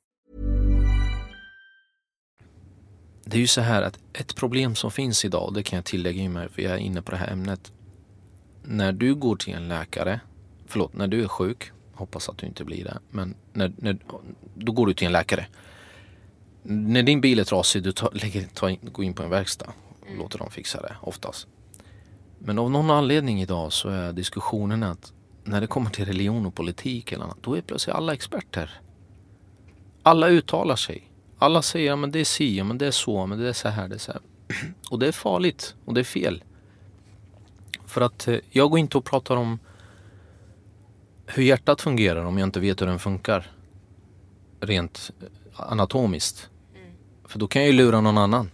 [3.31, 6.29] Det är ju så här att ett problem som finns idag, det kan jag tillägga
[6.29, 7.71] mig för jag är inne på det här ämnet.
[8.63, 10.19] När du går till en läkare,
[10.67, 13.97] förlåt, när du är sjuk, hoppas att du inte blir det, men när, när,
[14.55, 15.47] då går du till en läkare.
[16.63, 20.07] När din bil är trasig, du tar, lägger, tar går in på en verkstad och
[20.07, 20.19] mm.
[20.19, 21.47] låter dem fixa det oftast.
[22.39, 25.13] Men av någon anledning idag så är diskussionen att
[25.43, 28.81] när det kommer till religion och politik eller annat, då är plötsligt alla experter.
[30.03, 31.10] Alla uttalar sig.
[31.41, 33.87] Alla säger att det är si, men det är så, men det är så här,
[33.87, 34.21] det är så här.
[34.89, 36.43] Och det är farligt och det är fel.
[37.85, 39.59] För att eh, jag går inte och pratar om
[41.25, 43.51] hur hjärtat fungerar om jag inte vet hur den funkar.
[44.59, 45.27] Rent eh,
[45.69, 46.49] anatomiskt.
[46.75, 46.91] Mm.
[47.27, 48.51] För då kan jag ju lura någon annan.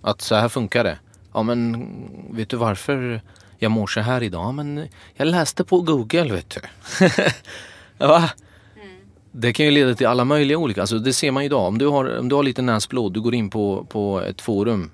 [0.00, 0.98] Att så här funkar det.
[1.32, 1.86] Ja men
[2.30, 3.20] vet du varför
[3.58, 4.44] jag mår så här idag?
[4.44, 6.60] Ja, men jag läste på Google vet du.
[8.06, 8.30] Va?
[9.32, 11.66] Det kan ju leda till alla möjliga olika, alltså det ser man idag.
[11.66, 14.90] Om du har, om du har lite näsblod, du går in på, på ett forum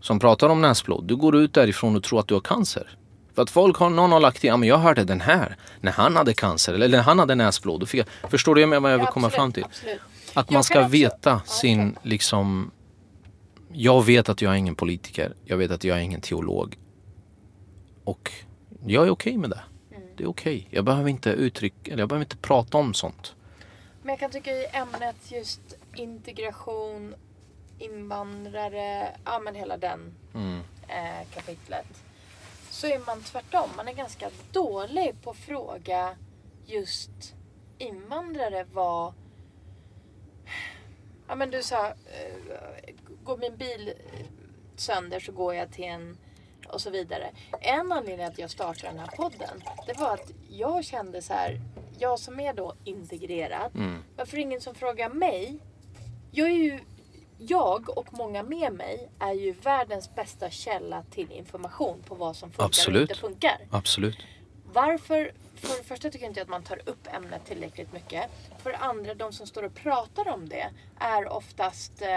[0.00, 1.04] som pratar om näsblod.
[1.04, 2.96] Du går ut därifrån och tror att du har cancer.
[3.34, 5.92] För att folk har, någon har lagt till, ja men jag hörde den här när
[5.92, 7.88] han hade cancer eller när han hade näsblod.
[7.92, 9.64] Jag, förstår du vad jag vill komma fram till?
[9.64, 10.00] Absolut.
[10.34, 12.70] Att man ska veta sin liksom
[13.72, 15.34] jag vet att jag är ingen politiker.
[15.44, 16.78] Jag vet att jag är ingen teolog.
[18.04, 18.32] Och
[18.86, 19.62] jag är okej okay med det.
[19.96, 20.08] Mm.
[20.16, 20.56] Det är okej.
[20.56, 20.76] Okay.
[20.76, 23.34] Jag behöver inte uttrycka, eller jag behöver inte prata om sånt.
[24.02, 25.60] Men jag kan tycka i ämnet just
[25.94, 27.14] integration,
[27.78, 30.60] invandrare, ja men hela den mm.
[30.88, 31.86] eh, kapitlet.
[32.70, 33.70] Så är man tvärtom.
[33.76, 36.16] Man är ganska dålig på att fråga
[36.66, 37.34] just
[37.78, 39.14] invandrare vad...
[41.28, 43.92] Ja men du sa, eh, går min bil
[44.76, 46.18] sönder så går jag till en
[46.68, 47.30] och så vidare.
[47.60, 51.60] En anledning att jag startade den här podden, det var att jag kände så här,
[52.00, 54.02] jag som är då integrerad, mm.
[54.16, 55.58] varför ingen som frågar mig?
[56.30, 56.78] Jag är ju,
[57.38, 62.50] jag och många med mig är ju världens bästa källa till information på vad som
[62.50, 62.96] funkar Absolut.
[62.96, 63.58] och inte funkar.
[63.70, 64.18] Absolut.
[64.72, 65.32] Varför?
[65.54, 68.22] För det första tycker jag inte att man tar upp ämnet tillräckligt mycket.
[68.62, 72.08] För det andra, de som står och pratar om det är oftast eh,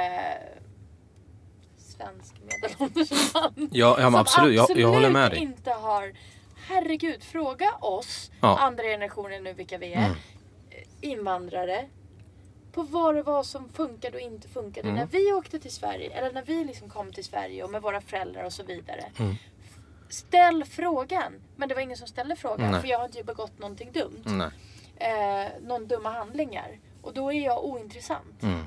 [1.78, 3.70] svensk medelålders man.
[3.72, 4.56] Ja, ja men absolut.
[4.56, 5.40] Jag, jag håller med dig.
[5.40, 6.14] inte har
[6.68, 8.58] herregud, fråga oss, ja.
[8.60, 10.18] andra generationen nu vilka vi är, mm.
[11.02, 11.90] invandrare,
[12.72, 15.00] på vad det var som funkade och inte funkade mm.
[15.00, 18.02] när vi åkte till Sverige, eller när vi liksom kom till Sverige och med våra
[18.02, 19.12] föräldrar och så vidare.
[19.20, 19.36] Mm.
[20.10, 21.34] Ställ frågan!
[21.56, 22.82] Men det var ingen som ställde frågan, Nej.
[22.82, 24.24] för jag har inte begått någonting dumt.
[24.96, 26.80] Eh, någon dumma handlingar.
[27.02, 28.44] Och då är jag ointressant.
[28.44, 28.64] Mm.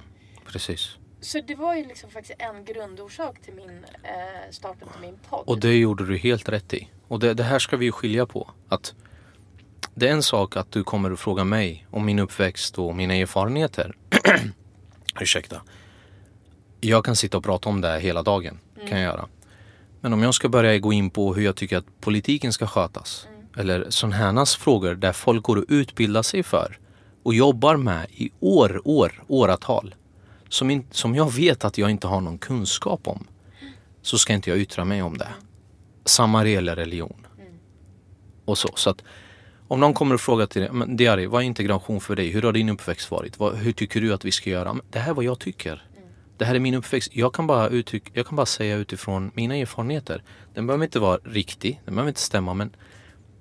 [0.46, 0.96] Precis.
[1.26, 5.44] Så det var ju liksom faktiskt en grundorsak till min eh, starten till min podd.
[5.46, 6.88] Och det gjorde du helt rätt i.
[7.08, 8.50] Och det, det, här ska vi ju skilja på.
[8.68, 8.94] Att
[9.94, 13.14] det är en sak att du kommer att fråga mig om min uppväxt och mina
[13.14, 13.96] erfarenheter.
[15.20, 15.62] Ursäkta.
[16.80, 18.58] Jag kan sitta och prata om det hela dagen.
[18.76, 18.88] Mm.
[18.88, 19.28] kan jag göra.
[20.00, 23.26] Men om jag ska börja gå in på hur jag tycker att politiken ska skötas.
[23.28, 23.46] Mm.
[23.56, 26.78] Eller sådana här frågor där folk går och utbildar sig för
[27.22, 29.94] och jobbar med i år, år, åratal.
[30.48, 33.26] Som, in, som jag vet att jag inte har någon kunskap om.
[34.02, 35.28] Så ska inte jag yttra mig om det.
[36.04, 37.26] Samma gäller religion.
[38.44, 38.68] Och så.
[38.74, 39.02] så att
[39.68, 42.30] om någon kommer och frågar till dig, men Diari, vad är integration för dig?
[42.30, 43.38] Hur har din uppväxt varit?
[43.38, 44.76] Vad, hur tycker du att vi ska göra?
[44.90, 45.82] Det här är vad jag tycker.
[46.36, 47.10] Det här är min uppväxt.
[47.12, 50.22] Jag kan, bara uttryck, jag kan bara säga utifrån mina erfarenheter.
[50.54, 52.76] Den behöver inte vara riktig, den behöver inte stämma men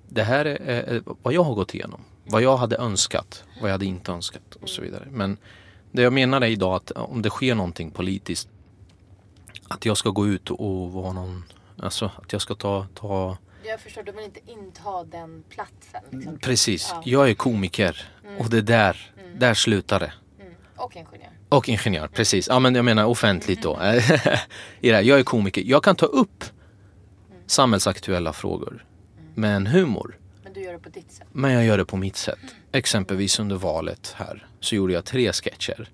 [0.08, 2.00] det här är, är vad jag har gått igenom.
[2.24, 5.08] Vad jag hade önskat, vad jag hade inte önskat och så vidare.
[5.10, 5.38] Men
[5.96, 8.48] det jag menar är idag att om det sker någonting politiskt
[9.68, 11.44] att jag ska gå ut och vara någon,
[11.78, 16.02] alltså att jag ska ta, ta jag förstår, du vill inte inta den platsen.
[16.10, 16.38] Liksom.
[16.38, 17.02] Precis, ja.
[17.04, 18.38] jag är komiker mm.
[18.38, 19.38] och det är där, mm.
[19.38, 20.12] där slutar det.
[20.40, 20.54] Mm.
[20.76, 21.30] Och ingenjör.
[21.48, 22.48] Och ingenjör, precis.
[22.48, 23.80] Ja men jag menar offentligt då.
[24.82, 25.06] Mm.
[25.06, 25.62] jag är komiker.
[25.66, 26.44] Jag kan ta upp
[27.30, 27.42] mm.
[27.46, 28.86] samhällsaktuella frågor
[29.18, 29.32] mm.
[29.34, 30.18] med en humor.
[30.56, 31.26] Du gör det på ditt sätt?
[31.32, 32.38] Men jag gör det på mitt sätt.
[32.72, 35.88] Exempelvis under valet här så gjorde jag tre sketcher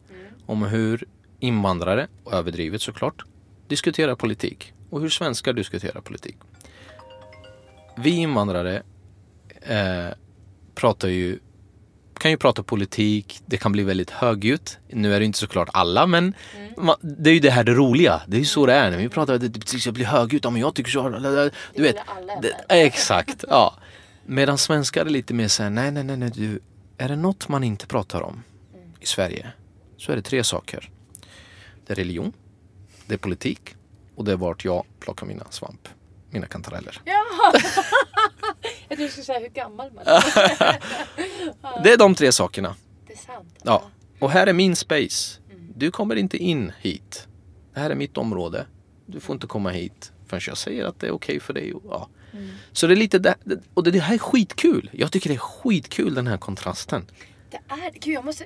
[0.47, 1.05] om hur
[1.41, 3.25] invandrare, överdrivet såklart,
[3.69, 6.37] diskuterar politik och hur svenskar diskuterar politik.
[7.97, 8.83] Vi invandrare
[9.63, 10.09] eh,
[10.75, 11.39] pratar ju
[12.19, 14.79] kan ju prata politik, det kan bli väldigt högljutt.
[14.89, 16.73] Nu är det inte såklart alla men mm.
[16.77, 18.23] man, det är ju det här det roliga.
[18.27, 20.51] Det är ju så det är när vi pratar, det, det ska bli högljutt, ja
[20.51, 21.09] men jag tycker så.
[21.75, 21.97] Du vet.
[22.43, 23.75] Det, exakt, ja.
[24.27, 26.61] Medan svenskar är lite mer såhär, nej nej nej, nej du,
[26.99, 28.43] är det något man inte pratar om
[28.75, 28.93] mm.
[29.01, 29.53] i Sverige
[29.97, 30.91] så är det tre saker.
[31.87, 32.33] Det är religion,
[33.07, 33.75] det är politik
[34.17, 35.89] och det är vart jag plockar mina svamp.
[36.31, 37.01] Mina kantareller.
[37.05, 37.25] Ja.
[38.89, 40.23] jag trodde du skulle säga hur gammal man är.
[41.83, 42.77] det är de tre sakerna.
[43.07, 43.59] Det är sant.
[43.63, 43.83] Ja.
[44.19, 45.41] Och här är min space.
[45.51, 45.73] Mm.
[45.77, 47.29] Du kommer inte in hit.
[47.75, 48.67] Det här är mitt område.
[49.07, 51.75] Du får inte komma hit förrän jag säger att det är okej okay för dig.
[51.89, 52.09] Ja.
[52.33, 52.51] Mm.
[52.73, 53.35] Så det är lite där,
[53.75, 54.91] och det här är skitkul.
[54.93, 57.07] Jag tycker det är skitkul den här kontrasten.
[57.51, 58.45] Det är, gud jag måste,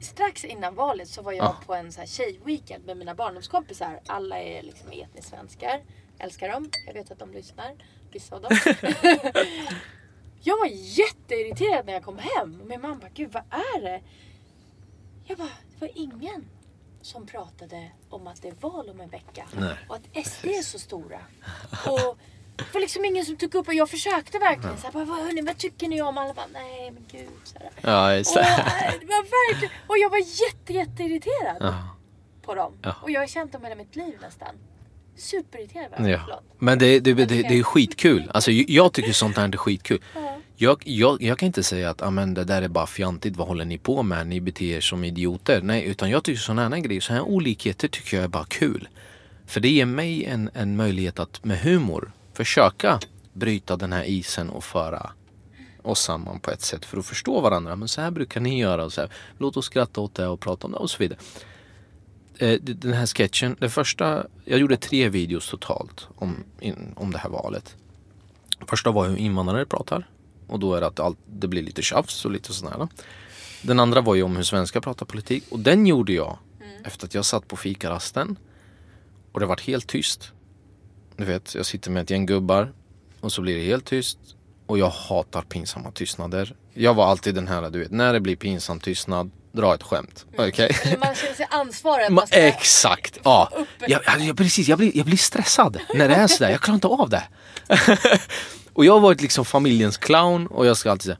[0.00, 1.56] strax innan valet så var jag ah.
[1.66, 4.00] på en så här tjejweekend med mina barndomskompisar.
[4.06, 5.80] Alla är liksom etniskt svenskar.
[6.18, 6.70] Älskar dem.
[6.86, 7.74] Jag vet att de lyssnar.
[8.12, 8.58] Vissa av dem.
[10.42, 12.60] jag var jätteirriterad när jag kom hem.
[12.60, 14.00] Och min mamma bara, gud vad är det?
[15.24, 16.44] Jag bara, det var ingen
[17.02, 19.46] som pratade om att det är val om en vecka.
[19.56, 19.74] Nej.
[19.88, 21.20] Och att SD är så stora.
[21.86, 22.18] Och
[22.56, 25.42] det var liksom ingen som tog upp och jag försökte verkligen så här, vad, hörni,
[25.42, 26.18] vad tycker ni om?
[26.18, 27.28] Alla bara, nej men gud.
[27.44, 27.70] Så här.
[27.80, 28.42] Ja, just och,
[29.00, 31.74] det var verkligen, och jag var jätte, jätteirriterad ja.
[32.42, 32.72] på dem.
[32.82, 32.96] Ja.
[33.02, 34.54] Och jag har känt dem hela mitt liv nästan.
[35.16, 36.08] Superirriterad.
[36.08, 36.42] Ja.
[36.58, 38.30] Men det, det, det, det, är skitkul.
[38.34, 40.02] Alltså, jag tycker sånt här är skitkul.
[40.14, 40.38] Ja.
[40.56, 43.64] Jag, jag, jag kan inte säga att amen, det där är bara fjantigt, vad håller
[43.64, 44.26] ni på med?
[44.26, 45.62] Ni beter er som idioter.
[45.62, 48.88] Nej, utan jag tycker sådana här grejer, sådana här olikheter tycker jag är bara kul.
[49.46, 53.00] För det ger mig en, en möjlighet att med humor försöka
[53.32, 55.10] bryta den här isen och föra
[55.82, 57.76] oss samman på ett sätt för att förstå varandra.
[57.76, 58.84] Men så här brukar ni göra.
[58.84, 61.18] Och så här, Låt oss skratta åt det och prata om det och så vidare.
[62.38, 66.44] Eh, den här sketchen, den första, jag gjorde tre videos totalt om,
[66.96, 67.76] om det här valet.
[68.66, 70.08] Första var hur invandrare pratar
[70.46, 72.88] och då är det att allt, det blir lite tjafs och lite sådär.
[73.62, 76.84] Den andra var ju om hur svenskar pratar politik och den gjorde jag mm.
[76.84, 78.36] efter att jag satt på fikarasten
[79.32, 80.32] och det var helt tyst.
[81.22, 82.72] Du vet, jag sitter med ett gäng gubbar
[83.20, 84.18] och så blir det helt tyst
[84.66, 86.54] och jag hatar pinsamma tystnader.
[86.74, 90.26] Jag var alltid den här, du vet, när det blir pinsam tystnad dra ett skämt.
[90.34, 90.48] Mm.
[90.48, 90.70] Okej?
[90.80, 90.96] Okay?
[90.96, 92.10] Man känner sig ansvarig.
[92.10, 93.50] Man ska exakt, ja.
[93.86, 96.50] Jag, jag, precis, jag blir, jag blir stressad när det är sådär.
[96.50, 97.24] Jag klarar inte av det.
[98.72, 101.18] och jag har varit liksom familjens clown och jag ska alltid säga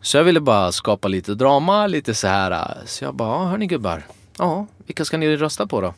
[0.00, 2.78] så jag ville bara skapa lite drama, lite så här.
[2.86, 4.06] Så jag bara, ja hörni gubbar.
[4.38, 5.94] Ja, vilka ska ni rösta på då?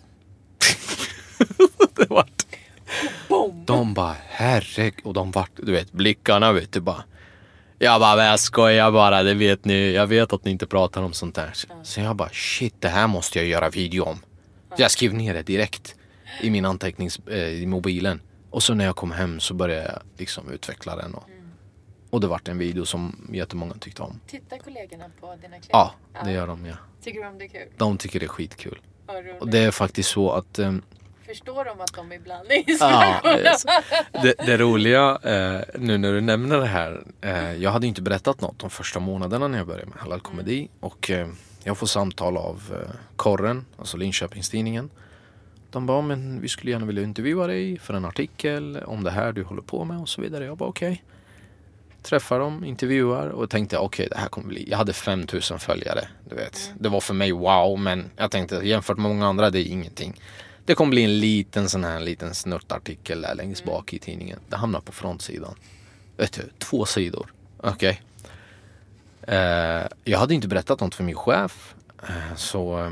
[3.39, 3.67] Vart...
[3.67, 5.07] De bara, herregud.
[5.07, 7.05] Och de vart, du vet, blickarna vet du bara.
[7.79, 9.93] Jag bara, jag skojar bara, det vet ni.
[9.93, 11.53] Jag vet att ni inte pratar om sånt där.
[11.83, 14.19] Så jag bara, shit det här måste jag göra video om.
[14.77, 15.95] Så jag skrev ner det direkt
[16.41, 18.21] i min antecknings, eh, i mobilen.
[18.51, 21.15] Och så när jag kom hem så började jag liksom utveckla den.
[21.15, 21.51] Och, mm.
[22.11, 24.21] och det vart en video som jättemånga tyckte om.
[24.27, 25.71] Tittar kollegorna på dina klipp?
[25.73, 26.77] Ja, det gör de ja.
[27.03, 27.69] Tycker de det är kul?
[27.77, 28.79] De tycker det är skitkul.
[29.41, 30.83] Och det är faktiskt så att um,
[31.27, 33.21] Förstår de att de ibland är ja,
[34.23, 37.03] det, det roliga eh, nu när du nämner det här.
[37.21, 40.69] Eh, jag hade inte berättat något de första månaderna när jag började med Halal Komedi.
[40.81, 41.29] Och eh,
[41.65, 44.91] jag får samtal av eh, Korren, alltså Linköpingstidningen.
[45.71, 49.33] De bara, men vi skulle gärna vilja intervjua dig för en artikel om det här
[49.33, 50.45] du håller på med och så vidare.
[50.45, 50.93] Jag bara okej.
[50.93, 51.03] Okay.
[52.03, 54.71] Träffar dem, intervjuar och tänkte okej okay, det här kommer bli.
[54.71, 56.09] Jag hade 5000 följare.
[56.29, 56.67] Du vet.
[56.67, 56.79] Mm.
[56.83, 60.21] Det var för mig wow men jag tänkte jämfört med många andra det är ingenting.
[60.67, 63.75] Det kommer bli en liten sån här liten snuttartikel där längst mm.
[63.75, 64.39] bak i tidningen.
[64.49, 65.55] Det hamnar på frontsidan.
[66.17, 67.33] Vet du, två sidor.
[67.57, 68.03] Okej.
[69.23, 71.75] Eh, jag hade inte berättat något för min chef.
[72.03, 72.91] Eh, så eh,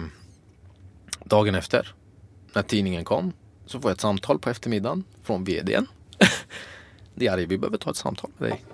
[1.25, 1.95] dagen efter,
[2.53, 3.33] när tidningen kom,
[3.67, 5.87] så får jag ett samtal på eftermiddagen från vdn.
[7.15, 8.65] Det är vi behöver ta ett samtal med dig.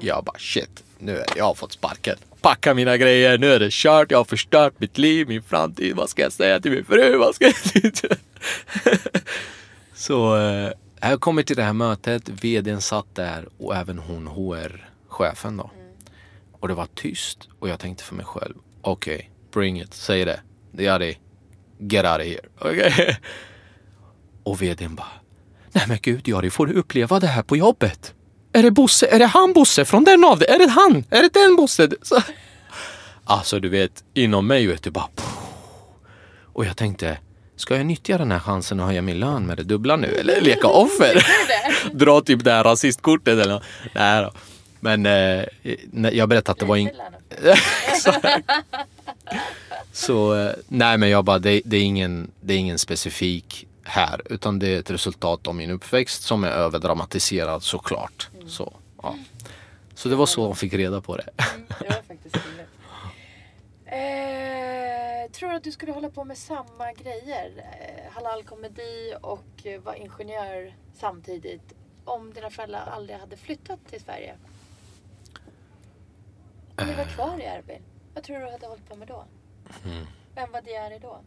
[0.00, 2.16] Jag bara shit, nu är jag har fått sparken.
[2.40, 5.96] Packa mina grejer, nu är det kört, jag har förstört mitt liv, min framtid.
[5.96, 7.16] Vad ska jag säga till min fru?
[7.16, 8.18] Vad ska jag?
[9.94, 10.70] Så eh,
[11.00, 15.70] jag kommer till det här mötet, vdn satt där och även hon HR-chefen då.
[15.74, 15.92] Mm.
[16.52, 20.24] Och det var tyst och jag tänkte för mig själv, okej, okay, bring it, säg
[20.24, 20.40] det.
[20.72, 21.16] Det är det.
[21.78, 22.40] Get out of here.
[22.60, 23.14] Okay?
[24.42, 25.12] Och vdn bara,
[25.72, 28.14] nej men gud Jari, får du uppleva det här på jobbet?
[28.52, 29.06] Är det Bosse?
[29.06, 30.50] Är det han Bosse från den av det?
[30.50, 31.04] Är det han?
[31.10, 31.90] Är det den Bosse?
[32.02, 32.22] Så,
[33.24, 35.08] alltså du vet, inom mig vet du bara...
[36.54, 37.18] Och jag tänkte,
[37.56, 40.06] ska jag nyttja den här chansen och höja min lön med det dubbla nu?
[40.06, 41.26] Eller leka offer?
[41.92, 43.62] Dra typ det här rasistkortet eller
[43.94, 44.32] Nej då.
[44.80, 45.44] Men eh,
[46.12, 46.94] jag berättade att det var ingen...
[49.92, 54.20] så, eh, nej men jag bara, det, det, är ingen, det är ingen specifik här
[54.30, 58.28] utan det är ett resultat av min uppväxt som är överdramatiserad såklart.
[58.34, 58.48] Mm.
[58.48, 59.16] Så, ja.
[59.94, 61.28] så det var så hon fick reda på det.
[61.54, 62.36] Mm, det var faktiskt
[65.34, 67.52] tror att du skulle hålla på med samma grejer?
[67.56, 71.74] Eh, Halal-komedi och eh, vara ingenjör samtidigt
[72.04, 74.34] om dina föräldrar aldrig hade flyttat till Sverige?
[76.76, 77.82] Om du var kvar i Erbil,
[78.14, 79.24] vad tror du hade hållit på med då?
[79.84, 80.06] Mm.
[80.34, 81.20] Vem var Diari då?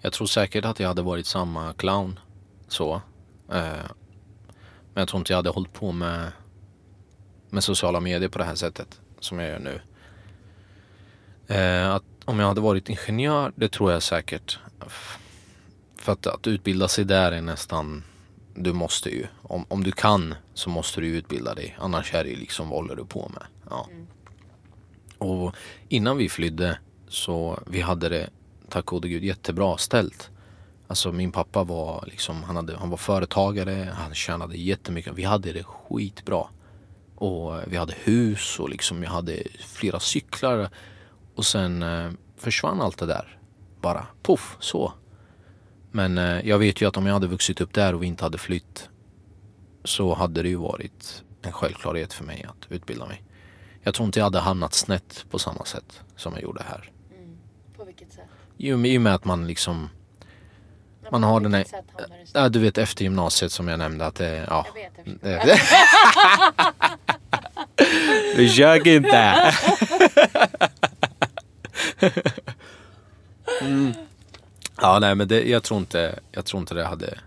[0.00, 2.20] Jag tror säkert att jag hade varit samma clown.
[2.68, 2.94] Så.
[3.52, 3.90] Eh,
[4.92, 6.32] men jag tror inte jag hade hållit på med,
[7.50, 9.80] med sociala medier på det här sättet som jag gör nu.
[11.54, 14.58] Eh, att om jag hade varit ingenjör, det tror jag säkert.
[15.96, 18.02] För att, att utbilda sig där är nästan,
[18.54, 19.26] du måste ju.
[19.42, 21.76] Om, om du kan så måste du utbilda dig.
[21.78, 23.42] Annars är det liksom, vad håller du på med?
[23.70, 23.88] Ja.
[23.90, 24.06] Mm.
[25.18, 25.54] Och
[25.88, 28.30] innan vi flydde så vi hade det
[28.68, 30.30] tack gode gud jättebra ställt.
[30.86, 35.12] Alltså min pappa var liksom, han, hade, han var företagare, han tjänade jättemycket.
[35.14, 36.46] Vi hade det skitbra.
[37.14, 40.70] Och vi hade hus och liksom jag hade flera cyklar.
[41.34, 43.38] Och sen eh, försvann allt det där.
[43.80, 44.92] Bara poff, så.
[45.90, 48.24] Men eh, jag vet ju att om jag hade vuxit upp där och vi inte
[48.24, 48.88] hade flytt
[49.84, 53.22] så hade det ju varit en självklarhet för mig att utbilda mig.
[53.82, 56.90] Jag tror inte jag hade hamnat snett på samma sätt som jag gjorde här.
[57.16, 57.38] Mm.
[57.76, 58.24] På vilket sätt?
[58.56, 59.88] I och med att man liksom
[61.10, 61.64] man har den här,
[62.32, 64.66] ja, du vet efter gymnasiet som jag nämnde att det, ja.
[65.22, 65.60] Jag vet,
[68.36, 69.54] Försök inte.
[73.60, 73.92] mm.
[74.80, 77.18] Ja nej men det, jag tror inte, jag tror inte det hade,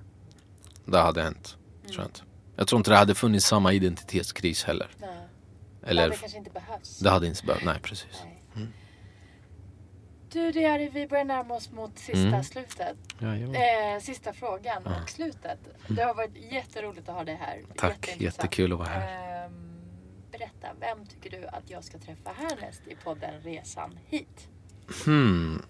[0.86, 1.58] det hade hänt.
[1.80, 1.92] Mm.
[1.92, 2.22] Tror jag, inte.
[2.56, 4.88] jag tror inte det hade funnits samma identitetskris heller.
[4.98, 5.10] Nej.
[5.84, 7.00] Eller, det kanske inte behövs.
[7.00, 8.22] Det hade inte behövts, nej precis.
[8.26, 8.38] Nej.
[10.32, 12.44] Du Diari, vi börjar närma oss mot sista mm.
[12.44, 12.98] slutet.
[13.22, 15.02] Eh, sista frågan ja.
[15.02, 15.60] och slutet.
[15.88, 17.64] Det har varit jätteroligt att ha dig här.
[17.76, 19.46] Tack, jättekul att vara här.
[19.46, 19.52] Eh,
[20.32, 24.48] berätta, vem tycker du att jag ska träffa härnäst i podden Resan hit?
[25.06, 25.62] Hmm.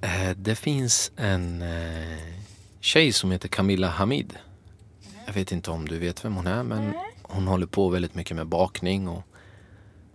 [0.00, 2.18] Eh, det finns en eh,
[2.80, 4.38] tjej som heter Camilla Hamid.
[5.26, 6.92] Jag vet inte om du vet vem hon är men
[7.22, 9.22] hon håller på väldigt mycket med bakning och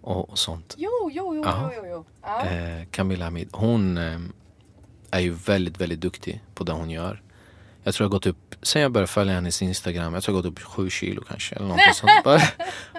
[0.01, 0.75] och, och sånt.
[0.77, 1.43] Jo, jo, jo.
[1.45, 2.05] jo, jo, jo.
[2.21, 2.45] Ja.
[2.45, 3.97] Eh, Camilla Hamid, hon
[5.11, 7.21] är ju väldigt, väldigt duktig på det hon gör.
[7.85, 10.51] Jag tror jag gått upp, sen jag började följa hennes Instagram, jag tror jag gått
[10.51, 11.55] upp sju kilo kanske.
[11.55, 12.23] Eller något sånt.
[12.23, 12.41] Bara,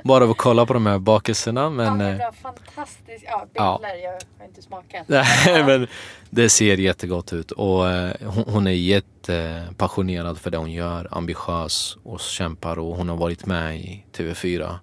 [0.05, 1.71] bara av att kolla på de här bakelserna.
[1.71, 3.25] Men, ja, eh, fantastiskt.
[3.27, 3.81] Ja, bilder, ja.
[4.03, 5.09] jag har inte smakat.
[5.67, 5.87] men
[6.31, 11.97] det ser jättegott ut och eh, hon, hon är jättepassionerad för det hon gör, ambitiös
[12.03, 14.79] och kämpar och hon har varit med i TV4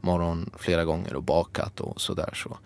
[0.00, 2.30] morgon flera gånger och bakat och sådär.
[2.34, 2.58] Så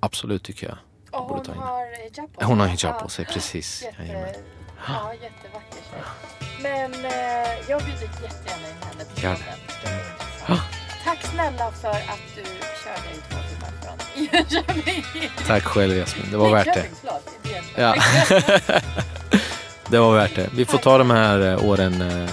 [0.00, 0.76] absolut tycker jag.
[1.20, 2.48] Och hon har hijab på sig?
[2.48, 3.82] Hon har hijab på sig, precis.
[3.98, 4.34] Jätte,
[4.88, 6.02] ja, jättevacker tjej.
[6.62, 7.10] Men eh,
[7.68, 10.58] jag bjuder jättegärna in henne till podden.
[11.04, 12.42] Tack snälla för att du
[12.84, 15.04] körde i två timmar från Jönköping.
[15.46, 16.86] Tack själv Jasmin, det var värt det.
[17.76, 17.94] Ja.
[19.88, 20.48] det var värt det.
[20.52, 22.30] Vi får ta de här eh, åren eh,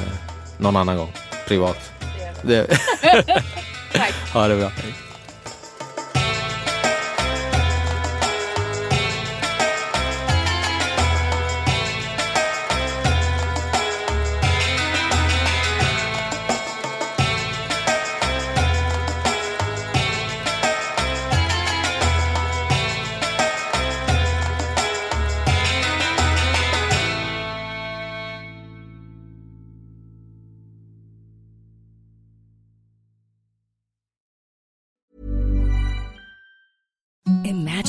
[0.57, 1.13] någon annan gång,
[1.47, 1.91] privat.
[2.41, 2.67] Det
[3.93, 4.13] Tack.
[4.33, 4.71] Ha det bra.